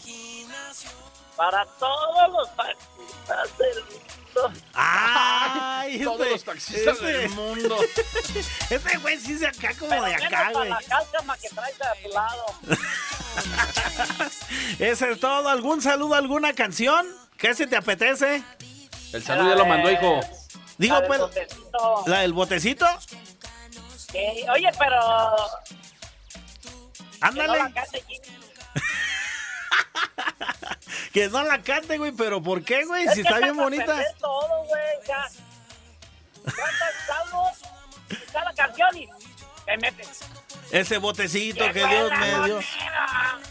Para 1.35 1.65
todos 1.79 2.31
los 2.33 2.49
participantes 2.51 3.59
del 3.59 3.85
Ay, 4.75 6.03
Todos 6.05 6.21
este- 6.21 6.31
los 6.33 6.45
taxistas 6.45 6.95
este- 6.97 7.07
del 7.07 7.31
mundo. 7.31 7.77
Este 8.71 8.99
güey 8.99 9.19
sí 9.19 9.33
es 9.35 9.41
de 9.41 9.47
acá 9.49 9.73
como 9.79 9.91
Pero 9.91 10.05
de 10.05 10.15
acá, 10.15 10.51
güey. 10.53 10.69
la 10.69 10.81
cálcama 10.87 11.37
que 11.39 11.49
traes 11.49 11.75
a 11.81 11.95
tu 12.03 12.09
lado. 12.11 12.45
Eso 14.79 15.07
es 15.07 15.21
todo. 15.21 15.49
¿Algún 15.49 15.83
saludo, 15.83 16.15
alguna 16.15 16.53
canción? 16.53 17.07
¿Qué 17.37 17.55
se 17.55 17.67
te 17.67 17.77
apetece? 17.77 18.43
El 19.13 19.23
saludo 19.23 19.51
ya 19.51 19.57
lo 19.57 19.67
mandó, 19.67 19.91
hijo. 19.91 20.21
Digo, 20.77 21.01
La 21.01 21.07
pues, 21.07 21.21
botecito. 21.21 22.03
la 22.07 22.21
del 22.21 22.33
botecito. 22.33 22.87
Sí, 24.13 24.45
Oye, 24.55 24.71
pero 24.79 25.37
que 27.21 27.31
no 27.31 27.31
Ándale. 27.43 27.59
Que 31.19 31.29
no 31.29 31.43
la 31.43 31.61
cante, 31.63 31.99
güey, 31.99 32.13
pero 32.13 32.41
¿por 32.43 32.63
qué, 32.63 32.85
güey? 32.85 33.05
Es 33.07 33.15
Si 33.15 33.21
está 33.23 33.39
bien 33.39 33.57
bonita. 33.57 33.97
todo, 34.21 34.65
güey, 34.67 34.83
ya. 35.07 35.27
Cantas 36.45 37.19
algo, 37.25 37.51
cada 38.33 38.53
canción 38.55 38.97
y 38.97 39.09
te 39.67 39.77
metes. 39.79 40.21
Ese 40.71 40.99
botecito 40.99 41.65
que 41.73 41.85
Dios 41.87 42.11
me 42.21 42.45
dio. 42.47 42.61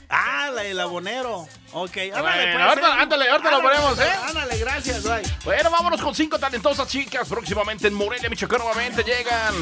Ah, 0.07 0.49
la 0.53 0.61
del 0.63 0.79
abonero. 0.79 1.47
Ok, 1.73 1.97
ándale, 1.97 2.21
Bueno, 2.21 2.53
pues, 2.53 2.63
ahorita- 2.69 2.87
eh. 2.87 3.01
ándale, 3.01 3.29
ahorita 3.29 3.51
lo 3.51 3.57
Ándale, 3.57 3.75
ponemos, 3.79 3.99
¿eh? 3.99 4.11
Ándale, 4.27 4.57
gracias, 4.59 5.03
bye. 5.03 5.21
Bueno, 5.43 5.69
vámonos 5.69 6.01
con 6.01 6.15
cinco 6.15 6.39
talentosas 6.39 6.87
chicas. 6.87 7.27
Próximamente 7.27 7.87
en 7.87 7.93
Morelia, 7.95 8.29
Michoacán, 8.29 8.59
nuevamente 8.59 9.03
llegan 9.03 9.53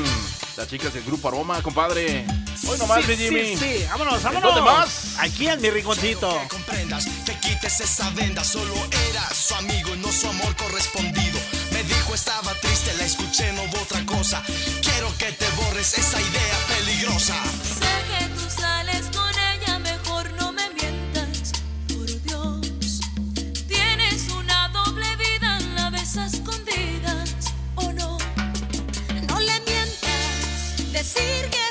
las 0.58 0.68
chicas 0.68 0.94
del 0.94 1.04
Grupo 1.06 1.30
Aroma, 1.30 1.62
compadre. 1.64 2.26
Hoy 2.68 2.78
nomás, 2.80 3.06
sí, 3.06 3.12
mi 3.12 3.18
Jimmy. 3.18 3.40
sí, 3.46 3.58
sí, 3.58 3.86
vámonos, 3.90 4.18
¿En 4.18 4.24
vámonos. 4.24 4.56
dónde 4.56 4.72
más? 4.72 5.16
Aquí 5.20 5.48
en 5.48 5.62
mi 5.62 5.70
rinconcito. 5.70 6.42
comprendas, 6.50 7.06
te 7.26 7.38
quites 7.40 7.80
esa 7.80 8.10
venda, 8.12 8.44
solo 8.44 8.74
era 9.10 9.30
su 9.34 9.54
amigo 9.56 9.94
y 9.94 9.98
no 10.00 10.12
su 10.12 10.28
amor 10.28 10.56
correspondido. 10.56 11.40
Me 11.72 11.84
dijo 11.84 12.16
estaba 12.16 12.54
triste, 12.62 12.94
la 12.98 13.06
escuché, 13.06 13.52
no 13.54 13.64
hubo 13.64 13.82
otra 13.82 14.04
cosa. 14.06 14.44
Quiero 14.82 15.16
que 15.18 15.32
te 15.34 15.48
borres 15.52 15.98
esa 15.98 16.20
idea 16.20 16.58
peligrosa. 16.68 17.36
Sé 17.64 17.96
que 18.10 18.26
tú 18.30 18.62
sales 18.62 19.06
con 19.16 19.30
ella, 19.54 19.80
mejor 19.80 20.32
no 20.34 20.52
me 20.52 20.68
mientas, 20.72 21.52
por 21.88 22.22
Dios. 22.24 23.00
Tienes 23.68 24.30
una 24.32 24.70
doble 24.70 25.06
vida, 25.18 25.60
la 25.76 25.90
ves 25.92 26.18
a 26.18 26.26
escondidas, 26.26 27.30
¿o 27.76 27.92
no? 27.94 28.18
No 29.28 29.40
le 29.40 29.60
mientas, 29.62 30.92
decir 30.92 31.50
que 31.52 31.65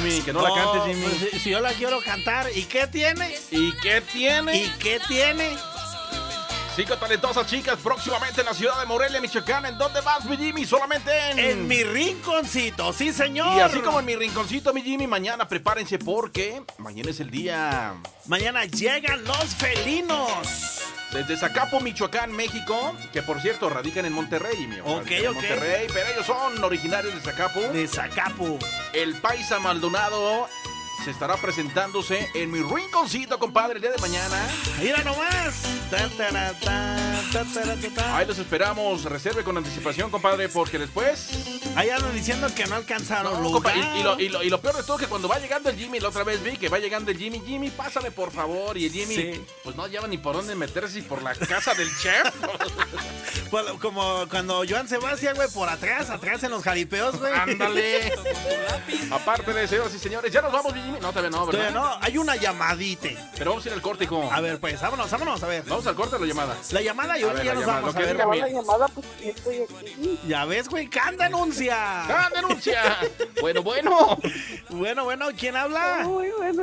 Jimmy. 0.00 0.20
Que 0.22 0.32
no, 0.32 0.42
la 0.42 0.54
cantes, 0.54 0.82
Jimmy. 0.86 1.06
pues, 1.06 1.30
si- 1.32 1.40
si 1.40 1.50
yo 1.50 1.60
la 1.60 1.72
quiero 1.72 2.00
cantar, 2.00 2.46
¿y 2.54 2.64
qué 2.64 2.86
tiene? 2.86 3.34
¿Y 3.50 3.72
qué 3.82 4.00
tiene? 4.00 4.56
¿Y 4.64 4.68
qué 4.78 5.00
tiene? 5.06 5.56
Cinco 6.76 6.96
talentosas 6.96 7.44
chicas 7.48 7.76
próximamente 7.82 8.40
en 8.40 8.46
la 8.46 8.54
ciudad 8.54 8.78
de 8.78 8.86
Morelia, 8.86 9.20
Michoacán. 9.20 9.66
¿En 9.66 9.76
dónde 9.78 10.00
vas, 10.00 10.24
mi 10.26 10.36
Jimmy? 10.36 10.64
Solamente 10.64 11.10
en... 11.30 11.38
En 11.40 11.66
mi 11.66 11.82
rinconcito, 11.82 12.92
sí, 12.92 13.12
señor. 13.12 13.56
Y 13.56 13.60
así 13.60 13.80
como 13.80 13.98
en 13.98 14.06
mi 14.06 14.14
rinconcito, 14.14 14.72
mi 14.72 14.82
Jimmy, 14.82 15.08
mañana 15.08 15.48
prepárense 15.48 15.98
porque 15.98 16.62
mañana 16.78 17.10
es 17.10 17.18
el 17.18 17.30
día. 17.32 17.94
Mañana 18.26 18.64
llegan 18.64 19.24
los 19.24 19.56
felinos. 19.56 20.30
Desde 21.12 21.36
Zacapo, 21.38 21.80
Michoacán, 21.80 22.32
México, 22.32 22.94
que 23.12 23.22
por 23.22 23.40
cierto 23.40 23.70
radican 23.70 24.04
en 24.04 24.12
Monterrey, 24.12 24.66
mi 24.66 24.78
Ok, 24.80 25.10
en 25.10 25.28
ok. 25.28 25.34
Monterrey, 25.34 25.86
pero 25.92 26.10
ellos 26.10 26.26
son 26.26 26.62
originarios 26.62 27.14
de 27.14 27.20
Zacapo. 27.20 27.60
De 27.60 27.88
Zacapu. 27.88 28.58
El 28.92 29.14
Paisa 29.14 29.58
Maldonado 29.58 30.48
se 31.04 31.10
estará 31.10 31.36
presentándose 31.36 32.28
en 32.34 32.50
mi 32.50 32.60
rinconcito, 32.60 33.38
compadre, 33.38 33.76
el 33.76 33.82
día 33.82 33.90
de 33.92 33.98
mañana. 33.98 34.46
Mira 34.80 35.02
nomás. 35.04 35.54
Ahí 38.14 38.26
los 38.26 38.38
esperamos. 38.38 39.04
Reserve 39.04 39.42
con 39.44 39.56
anticipación, 39.56 40.10
compadre, 40.10 40.48
porque 40.48 40.78
después. 40.78 41.30
Ahí 41.76 41.90
andan 41.90 42.12
diciendo 42.14 42.48
que 42.54 42.66
no 42.66 42.74
alcanzaron 42.76 43.42
No, 43.42 43.60
y, 43.74 44.00
y 44.00 44.02
lo, 44.02 44.20
y 44.20 44.28
lo- 44.28 44.42
y 44.42 44.50
lo 44.50 44.60
peor 44.60 44.76
de 44.76 44.82
todo 44.82 44.96
es 44.96 45.02
que 45.04 45.08
cuando 45.08 45.28
va 45.28 45.38
llegando 45.38 45.70
el 45.70 45.76
Jimmy, 45.76 46.00
la 46.00 46.08
otra 46.08 46.24
vez 46.24 46.42
vi 46.42 46.56
que 46.56 46.68
va 46.68 46.78
llegando 46.78 47.10
el 47.10 47.18
Jimmy, 47.18 47.40
Jimmy, 47.46 47.70
pásame 47.70 48.10
por 48.10 48.30
favor. 48.32 48.76
Y 48.76 48.86
el 48.86 48.92
Jimmy, 48.92 49.14
Sí. 49.14 49.44
pues 49.64 49.76
no 49.76 49.86
lleva 49.86 50.06
ni 50.08 50.18
por 50.18 50.34
dónde 50.36 50.54
meterse 50.54 50.98
y 50.98 51.02
por 51.02 51.22
la 51.22 51.34
casa 51.34 51.74
del 51.74 51.88
chef. 51.98 52.34
Pues, 53.50 53.64
Como 53.80 54.26
cuando 54.28 54.62
Joan 54.68 54.86
Sebastián, 54.88 55.34
güey, 55.34 55.48
por 55.48 55.70
atrás, 55.70 56.10
atrás 56.10 56.42
en 56.42 56.50
los 56.50 56.62
jaripeos, 56.62 57.18
güey. 57.18 57.32
Ándale. 57.32 58.12
Aparte 59.10 59.54
de 59.54 59.66
señoras 59.66 59.94
y 59.94 59.98
señores, 59.98 60.30
ya 60.30 60.42
nos 60.42 60.52
vamos, 60.52 60.74
mi 60.74 60.82
Jimmy. 60.88 61.00
No, 61.00 61.08
todavía 61.10 61.30
no, 61.30 61.46
¿verdad? 61.46 61.70
Todavía 61.70 61.80
no, 61.80 61.98
hay 62.00 62.18
una 62.18 62.36
llamadita. 62.36 63.08
Pero 63.36 63.50
vamos 63.50 63.64
a 63.64 63.68
ir 63.68 63.74
al 63.74 63.82
corte, 63.82 64.04
hijo. 64.04 64.28
A 64.32 64.40
ver, 64.40 64.58
pues, 64.58 64.80
vámonos, 64.80 65.10
vámonos, 65.10 65.42
a 65.42 65.46
ver. 65.46 65.62
Vamos 65.64 65.86
al 65.86 65.94
corte 65.94 66.16
o 66.16 66.18
la 66.18 66.26
llamada. 66.26 66.56
La 66.72 66.80
llamada 66.80 67.18
y 67.18 67.22
ahorita 67.22 67.44
ya 67.44 67.54
nos 67.54 67.60
llamada, 67.62 67.80
vamos 67.80 67.94
lo 67.94 68.00
a 68.00 68.02
ver. 68.04 68.16
diga 68.16 68.26
la 68.26 68.48
llamada, 68.48 68.88
pues 68.88 69.06
sí 69.20 69.28
estoy 69.30 69.56
aquí. 69.62 70.20
Ya 70.26 70.44
ves, 70.44 70.68
güey, 70.68 70.88
can 70.88 71.16
denuncia. 71.16 71.76
¡Ah, 71.78 72.30
denuncia! 72.34 72.98
bueno, 73.40 73.62
bueno. 73.62 74.18
Bueno, 74.70 75.04
bueno, 75.04 75.26
¿quién 75.36 75.56
habla? 75.56 76.00
Muy 76.04 76.30
bueno. 76.30 76.62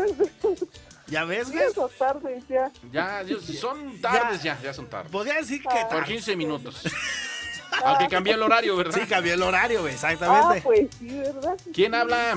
Ya 1.08 1.24
ves, 1.24 1.52
güey. 1.52 1.64
Ya. 2.92 3.24
Son 3.60 4.02
tardes 4.02 4.44
ya, 4.44 4.60
ya 4.62 4.74
son 4.74 4.88
tardes. 4.88 5.12
Podría 5.12 5.36
decir 5.36 5.62
que. 5.62 5.86
Por 5.90 6.04
15 6.04 6.36
minutos. 6.36 6.82
Aunque 7.84 8.08
cambié 8.08 8.34
el 8.34 8.42
horario, 8.42 8.76
¿verdad? 8.78 9.00
Sí, 9.00 9.06
cambió 9.08 9.34
el 9.34 9.44
horario, 9.44 9.82
güey, 9.82 9.92
Ah, 9.94 9.96
exactamente. 9.96 10.62
pues 10.62 10.88
sí, 10.98 11.10
¿verdad? 11.10 11.58
¿Quién 11.74 11.94
habla? 11.94 12.36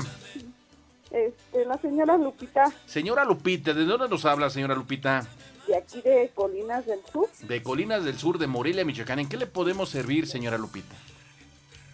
Este, 1.10 1.64
la 1.64 1.78
señora 1.78 2.16
Lupita, 2.18 2.72
Señora 2.86 3.24
Lupita, 3.24 3.72
¿de 3.72 3.84
dónde 3.84 4.08
nos 4.08 4.24
habla, 4.24 4.50
señora 4.50 4.74
Lupita? 4.74 5.26
de 5.66 5.76
aquí 5.76 6.00
de 6.00 6.30
Colinas 6.34 6.86
del 6.86 7.00
Sur. 7.12 7.28
De 7.42 7.62
Colinas 7.62 8.02
del 8.04 8.18
Sur, 8.18 8.38
de 8.38 8.46
Morelia, 8.46 8.84
Michoacán. 8.86 9.18
¿En 9.18 9.28
qué 9.28 9.36
le 9.36 9.46
podemos 9.46 9.90
servir, 9.90 10.26
señora 10.26 10.56
Lupita? 10.56 10.94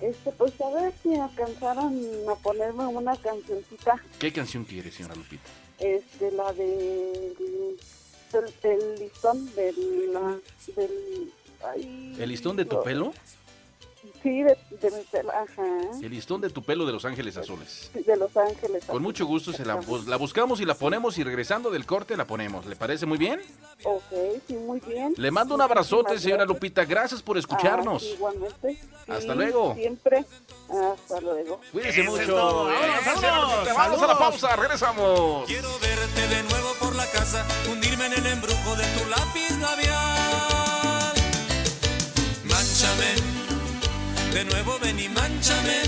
Este, 0.01 0.31
pues 0.33 0.53
a 0.61 0.71
ver 0.71 0.93
si 1.03 1.15
alcanzaron 1.15 2.01
a 2.31 2.35
ponerme 2.37 2.87
una 2.87 3.17
cancioncita. 3.17 4.01
¿Qué 4.21 4.33
canción 4.33 4.65
quiere, 4.65 4.93
señora 4.93 5.17
Lupita? 5.17 5.43
Este, 5.81 6.31
la 6.33 6.53
de. 6.53 7.35
Del, 8.33 8.55
del 8.63 8.99
listón 9.01 9.55
del. 9.55 10.13
la- 10.13 10.39
del 10.77 11.33
ay, 11.65 12.17
¿El 12.19 12.29
listón 12.31 12.57
de 12.57 12.65
tu 12.65 12.81
pelo? 12.83 13.13
Sí, 14.23 14.43
de, 14.43 14.57
de 14.81 14.91
mi 14.91 15.03
pelo, 15.11 15.31
ajá. 15.31 15.63
El 16.03 16.11
listón 16.11 16.41
de 16.41 16.49
tu 16.51 16.63
pelo 16.63 16.87
de 16.87 16.93
Los 16.93 17.05
Ángeles 17.05 17.37
Azules. 17.37 17.91
Sí, 17.93 18.03
De 18.03 18.17
Los 18.17 18.35
Ángeles. 18.37 18.85
Con 18.87 19.03
mucho 19.03 19.27
gusto 19.27 19.53
se 19.53 19.65
la, 19.67 19.75
bus- 19.75 20.07
la 20.07 20.17
buscamos 20.17 20.61
y 20.61 20.65
la 20.65 20.75
ponemos 20.75 21.19
y 21.19 21.25
regresando 21.25 21.71
del 21.71 21.85
corte 21.85 22.17
la 22.17 22.27
ponemos. 22.27 22.65
¿Le 22.67 22.75
parece 22.77 23.05
muy 23.07 23.19
bien? 23.19 23.41
Ok, 23.83 24.03
sí, 24.49 24.55
muy 24.55 24.81
bien. 24.81 25.13
Le 25.17 25.31
mando 25.31 25.55
un 25.55 25.61
abrazote, 25.61 26.19
señora. 26.19 26.45
Lupita. 26.47 26.85
Gracias 26.85 27.21
por 27.23 27.37
escucharnos. 27.39 28.03
Ah, 28.03 28.15
igualmente. 28.15 28.79
Hasta 29.09 29.21
Sí, 29.21 29.27
luego. 29.39 29.75
Siempre. 29.75 30.25
Hasta 30.71 31.21
luego. 31.21 31.61
Cuídese 31.73 32.01
Eso 32.03 32.11
mucho. 32.11 32.27
todo. 32.27 32.69
Vamos 33.77 34.03
a 34.03 34.07
la 34.07 34.19
pausa, 34.19 34.57
regresamos. 34.57 35.45
Quiero 35.47 35.69
verte 35.81 36.29
de 36.35 36.43
nuevo 36.45 36.69
por 36.81 36.95
la 36.97 37.07
casa, 37.11 37.45
hundirme 37.71 38.07
en 38.07 38.13
el 38.15 38.27
embrujo 38.27 38.75
de 38.77 38.85
tu 38.99 39.09
lápiz 39.11 39.51
labial. 39.61 40.04
De 44.35 44.45
nuevo 44.45 44.79
ven 44.81 44.99
y 44.99 45.09
manchame. 45.09 45.83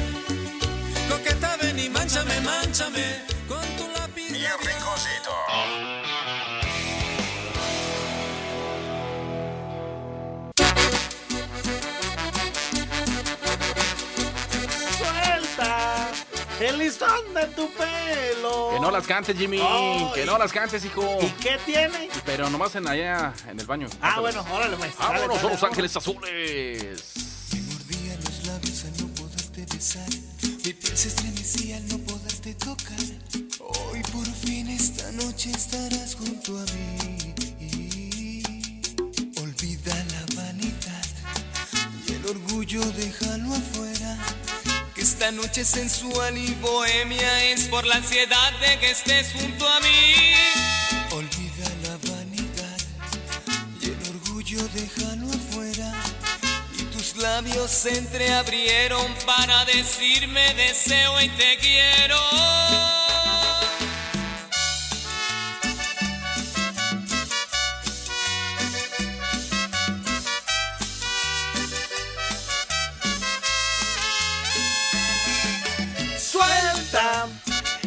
Coqueta 1.09 1.57
ven 1.61 1.79
y 1.79 1.89
manchame, 1.89 2.41
manchame 2.41 3.25
con 3.49 3.61
tu 3.77 3.89
lápiz 3.99 4.31
Mi 4.31 4.39
rinconcito. 4.39 5.33
Suelta 14.99 16.09
el 16.61 16.79
listón 16.79 17.35
de 17.35 17.47
tu 17.49 17.69
pelo. 17.73 18.71
Que 18.73 18.81
no 18.81 18.91
las 18.91 19.07
cantes, 19.07 19.37
Jimmy. 19.37 19.61
Ay. 19.63 20.11
Que 20.15 20.25
no 20.25 20.39
las 20.39 20.53
cantes, 20.53 20.85
hijo. 20.85 21.19
¿Y 21.21 21.29
qué 21.43 21.59
tiene? 21.65 22.09
Pero 22.25 22.49
nomás 22.51 22.75
en 22.77 22.89
allá 22.89 23.33
en 23.49 23.59
el 23.61 23.67
baño. 23.67 23.87
Ah, 24.01 24.15
Cántalas. 24.17 24.35
bueno, 24.35 24.57
órale, 24.57 24.77
pues. 24.77 24.97
Vámonos 24.97 25.21
dale, 25.21 25.25
a 25.25 25.29
Los 25.29 25.43
vámonos. 25.43 25.65
Ángeles 25.65 25.97
Azules. 25.97 27.16
Se 30.97 31.09
estremecía 31.09 31.77
al 31.77 31.89
no 31.89 31.99
poderte 31.99 32.55
tocar. 32.55 32.97
Hoy 33.59 34.01
por 34.13 34.27
fin 34.27 34.67
esta 34.69 35.13
noche 35.13 35.51
estarás 35.51 36.15
junto 36.15 36.59
a 36.59 36.65
mí. 36.73 37.23
Olvida 39.43 39.95
la 39.95 40.25
vanidad 40.35 41.05
y 42.09 42.13
el 42.13 42.25
orgullo 42.25 42.81
déjalo 42.93 43.53
afuera. 43.55 44.19
Que 44.95 45.03
esta 45.03 45.31
noche 45.33 45.67
sensual 45.67 46.39
y 46.39 46.55
bohemia 46.63 47.45
es 47.53 47.65
por 47.65 47.85
la 47.85 47.97
ansiedad 47.97 48.53
de 48.61 48.79
que 48.79 48.91
estés 48.93 49.35
junto 49.35 49.69
a 49.69 49.81
mí. 49.81 50.33
Olvida 51.11 51.69
la 51.83 52.11
vanidad 52.11 52.79
y 53.83 53.87
el 53.87 54.17
orgullo 54.17 54.67
déjalo 54.73 54.87
afuera. 54.89 55.06
Labios 57.27 57.73
se 57.73 57.99
entreabrieron 57.99 59.13
para 59.27 59.65
decirme 59.65 60.55
deseo 60.55 61.21
y 61.21 61.29
te 61.31 61.57
quiero. 61.59 62.21
Suelta 76.17 77.27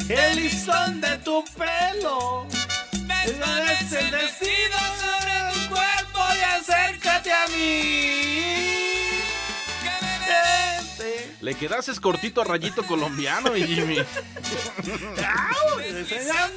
el 0.09 0.35
listón 0.35 0.99
de 0.99 1.17
tu 1.19 1.45
pelo. 1.57 2.45
Bésame 3.07 4.18
Le 11.49 11.55
quedases 11.55 11.99
cortito 11.99 12.41
a 12.41 12.43
rayito 12.43 12.83
colombiano, 12.83 13.49
mi 13.49 13.63
Jimmy. 13.63 13.97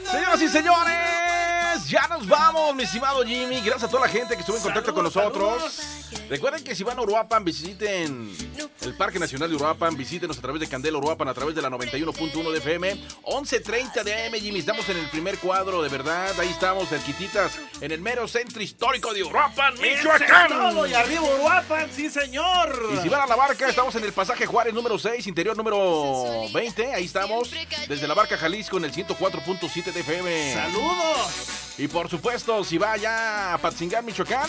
Señoras 0.04 0.42
y 0.42 0.48
señores, 0.50 1.88
ya 1.88 2.06
nos 2.08 2.28
vamos, 2.28 2.74
mi 2.74 2.82
estimado 2.82 3.24
Jimmy. 3.24 3.62
Gracias 3.62 3.84
a 3.84 3.88
toda 3.88 4.02
la 4.02 4.12
gente 4.12 4.34
que 4.34 4.40
estuvo 4.40 4.58
en 4.58 4.62
contacto 4.62 4.92
con 4.92 5.04
nosotros. 5.04 6.01
Recuerden 6.28 6.64
que 6.64 6.74
si 6.74 6.82
van 6.82 6.98
a 6.98 7.02
Uruapan, 7.02 7.44
visiten 7.44 8.34
el 8.80 8.94
Parque 8.94 9.18
Nacional 9.18 9.50
de 9.50 9.56
Uruapan, 9.56 9.96
visítenos 9.96 10.38
a 10.38 10.40
través 10.40 10.60
de 10.60 10.68
Candela 10.68 10.98
Uruapan, 10.98 11.28
a 11.28 11.34
través 11.34 11.54
de 11.54 11.62
la 11.62 11.68
91.1 11.70 12.50
de 12.52 12.58
FM, 12.58 12.96
11.30 13.24 14.02
de 14.02 14.26
AM, 14.26 14.34
Jimmy. 14.34 14.60
Estamos 14.60 14.88
en 14.88 14.98
el 14.98 15.08
primer 15.10 15.38
cuadro, 15.38 15.82
de 15.82 15.88
verdad. 15.88 16.38
Ahí 16.40 16.48
estamos, 16.48 16.88
cerquititas, 16.88 17.52
en 17.80 17.92
el 17.92 18.00
mero 18.00 18.26
centro 18.28 18.62
histórico 18.62 19.12
de 19.12 19.22
Uruapan, 19.24 19.74
Michoacán. 19.80 20.48
todo, 20.48 20.86
y 20.86 20.94
arriba 20.94 21.22
Uruapan, 21.22 21.90
sí 21.94 22.08
señor. 22.08 22.90
Y 22.94 23.02
si 23.02 23.08
van 23.08 23.22
a 23.22 23.26
la 23.26 23.36
barca, 23.36 23.68
estamos 23.68 23.94
en 23.94 24.04
el 24.04 24.12
pasaje 24.12 24.46
Juárez 24.46 24.74
número 24.74 24.98
6, 24.98 25.26
interior 25.26 25.56
número 25.56 26.48
20. 26.52 26.94
Ahí 26.94 27.04
estamos, 27.04 27.50
desde 27.88 28.08
la 28.08 28.14
barca 28.14 28.36
Jalisco 28.36 28.78
en 28.78 28.84
el 28.84 28.92
104.7 28.92 29.92
de 29.92 30.00
FM. 30.00 30.54
Saludos. 30.54 31.52
Y 31.78 31.88
por 31.88 32.08
supuesto, 32.08 32.64
si 32.64 32.78
va 32.78 32.92
allá 32.92 33.54
a 33.54 33.58
Patzingán, 33.58 34.04
Michoacán, 34.04 34.48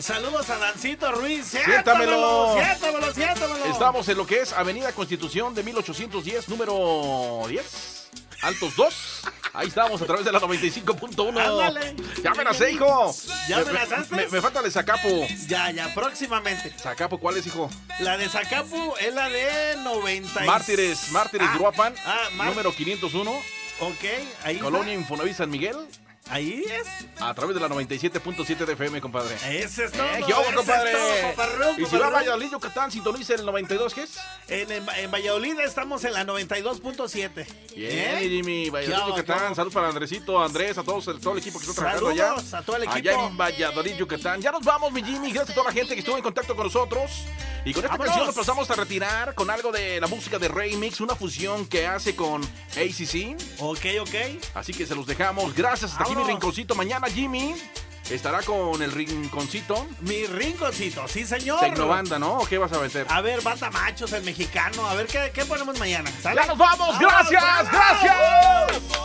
Saludos 0.00 0.48
a 0.50 0.58
Dancito 0.58 1.10
Ruiz. 1.12 1.46
Siéntamelo. 1.46 2.54
Siéntamelo, 2.54 3.12
siéntamelo. 3.14 3.64
estamos 3.66 4.08
en 4.08 4.16
lo 4.18 4.26
que 4.26 4.40
es 4.40 4.52
Avenida 4.52 4.92
Constitución 4.92 5.54
de 5.54 5.62
1810, 5.62 6.48
número 6.48 7.42
10. 7.48 8.10
Altos 8.42 8.76
2. 8.76 8.94
Ahí 9.54 9.68
estamos 9.68 10.02
a 10.02 10.04
través 10.04 10.24
de 10.24 10.32
la 10.32 10.40
95.1. 10.40 11.38
Ándale. 11.40 11.94
Ya 12.22 12.34
me 12.34 12.44
la 12.44 12.52
sé, 12.52 12.72
hijo. 12.72 13.14
¿Ya 13.48 13.58
me, 13.58 13.64
me 13.72 14.16
me- 14.24 14.28
me 14.28 14.40
falta 14.42 14.60
la 14.60 14.66
de 14.66 14.70
Zacapo. 14.72 15.08
Ya, 15.46 15.70
ya, 15.70 15.94
próximamente. 15.94 16.70
¿Zacapo 16.78 17.18
cuál 17.18 17.36
es, 17.38 17.46
hijo? 17.46 17.70
La 18.00 18.18
de 18.18 18.28
Zacapu 18.28 18.94
es 19.00 19.14
la 19.14 19.28
de 19.30 19.76
90. 19.82 20.44
y- 20.44 20.46
Mártires, 20.46 21.10
Mártires 21.12 21.46
Ah, 21.48 21.52
de 21.52 21.58
Uruapan, 21.58 21.94
ah, 22.04 22.28
número 22.44 22.74
501. 22.74 23.30
Ok, 23.80 24.04
ahí 24.44 24.58
Colonia. 24.58 24.92
Infonavit 24.92 25.34
San 25.36 25.48
Miguel. 25.50 25.76
Ahí 26.30 26.64
es. 26.64 26.86
A 27.20 27.34
través 27.34 27.54
de 27.54 27.60
la 27.60 27.68
97.7 27.68 28.64
de 28.64 28.72
FM, 28.72 29.00
compadre. 29.00 29.34
Ese 29.46 29.84
es 29.84 29.92
todo. 29.92 30.02
Eh, 30.04 30.22
¿qué 30.26 30.32
hubo, 30.32 30.40
ese 30.42 30.54
compadre? 30.54 30.90
es 30.92 30.96
todo, 30.98 31.34
paparrón, 31.36 31.74
y 31.82 31.84
si 31.86 31.96
va 31.98 32.06
a. 32.06 32.10
Valladolid, 32.10 32.50
Yucatán, 32.50 32.90
sintoniza 32.90 33.34
el 33.34 33.44
92, 33.44 33.92
¿qué 33.94 34.02
es? 34.04 34.16
En, 34.48 34.72
en, 34.72 34.86
en 34.96 35.10
Valladolid 35.10 35.58
estamos 35.60 36.02
en 36.04 36.14
la 36.14 36.24
92.7. 36.24 37.30
Bien, 37.76 38.16
¿Eh? 38.16 38.18
Jimmy, 38.28 38.64
¿Qué 38.64 38.70
Valladolid, 38.70 39.06
Yucatán. 39.16 39.36
hubo? 39.48 39.54
Salud 39.54 39.72
para 39.72 39.88
Andresito, 39.88 40.42
Andrés, 40.42 40.78
a 40.78 40.82
todos, 40.82 41.04
todo 41.20 41.32
el 41.34 41.38
equipo 41.38 41.58
que 41.58 41.66
está 41.66 41.74
trabajando 41.82 42.06
Saludos 42.08 42.44
allá. 42.44 42.58
a 42.58 42.62
todo 42.62 42.76
el 42.76 42.88
Allá 42.88 42.98
equipo. 43.12 43.26
en 43.26 43.36
Valladolid, 43.36 43.94
Yucatán. 43.96 44.40
Ya 44.40 44.50
nos 44.50 44.64
vamos, 44.64 44.92
mi 44.92 45.02
Jimmy. 45.04 45.30
Gracias 45.30 45.50
a 45.50 45.54
toda 45.54 45.66
la 45.68 45.72
gente 45.72 45.94
que 45.94 46.00
estuvo 46.00 46.16
en 46.16 46.22
contacto 46.22 46.56
con 46.56 46.64
nosotros. 46.66 47.10
Y 47.66 47.72
con 47.72 47.82
esta 47.82 47.96
¡Vámonos! 47.96 48.06
canción 48.14 48.26
nos 48.26 48.34
pasamos 48.36 48.70
a 48.70 48.74
retirar 48.74 49.34
con 49.34 49.48
algo 49.50 49.72
de 49.72 49.98
la 50.00 50.06
música 50.06 50.38
de 50.38 50.48
Remix, 50.48 51.00
una 51.00 51.14
fusión 51.16 51.66
que 51.66 51.86
hace 51.86 52.14
con 52.14 52.42
ACC. 52.42 53.36
Ok, 53.60 53.86
ok. 54.02 54.14
Así 54.54 54.72
que 54.74 54.86
se 54.86 54.94
los 54.94 55.06
dejamos. 55.06 55.54
Gracias. 55.54 55.92
Hasta 55.92 56.04
aquí 56.04 56.13
mi 56.14 56.22
¡Vámonos! 56.22 56.28
rinconcito. 56.28 56.74
Mañana 56.74 57.06
Jimmy 57.08 57.54
estará 58.10 58.42
con 58.42 58.82
el 58.82 58.92
rinconcito. 58.92 59.86
Mi 60.00 60.26
rinconcito, 60.26 61.06
sí, 61.08 61.24
señor. 61.24 61.60
Tecnobanda, 61.60 62.18
¿no? 62.18 62.38
¿O 62.38 62.46
qué 62.46 62.58
vas 62.58 62.72
a 62.72 62.78
meter? 62.80 63.06
A 63.08 63.20
ver, 63.20 63.40
bata 63.42 63.70
machos, 63.70 64.12
el 64.12 64.22
mexicano. 64.24 64.86
A 64.86 64.94
ver, 64.94 65.06
¿qué, 65.06 65.30
qué 65.34 65.44
ponemos 65.44 65.78
mañana? 65.78 66.10
¿Sale? 66.22 66.40
¡Ya 66.40 66.46
nos 66.46 66.58
vamos! 66.58 66.98
¡Vámonos, 66.98 67.30
¡Gracias! 67.30 67.42
vámonos! 67.42 67.72
¡Gracias! 67.72 69.04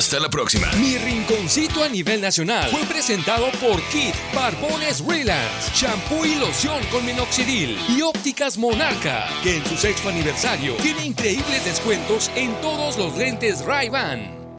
Hasta 0.00 0.18
la 0.18 0.30
próxima. 0.30 0.66
Mi 0.80 0.96
rinconcito 0.96 1.84
a 1.84 1.88
nivel 1.90 2.22
nacional 2.22 2.70
fue 2.70 2.80
presentado 2.86 3.50
por 3.60 3.82
Kit 3.90 4.14
Barbones 4.34 5.04
Relax, 5.06 5.74
shampoo 5.74 6.24
y 6.24 6.36
loción 6.36 6.82
con 6.90 7.04
minoxidil 7.04 7.78
y 7.86 8.00
ópticas 8.00 8.56
Monarca, 8.56 9.28
que 9.42 9.58
en 9.58 9.66
su 9.66 9.76
sexto 9.76 10.08
aniversario 10.08 10.72
tiene 10.76 11.04
increíbles 11.04 11.66
descuentos 11.66 12.30
en 12.34 12.58
todos 12.62 12.96
los 12.96 13.14
lentes 13.18 13.62
Ray-Ban. 13.66 14.39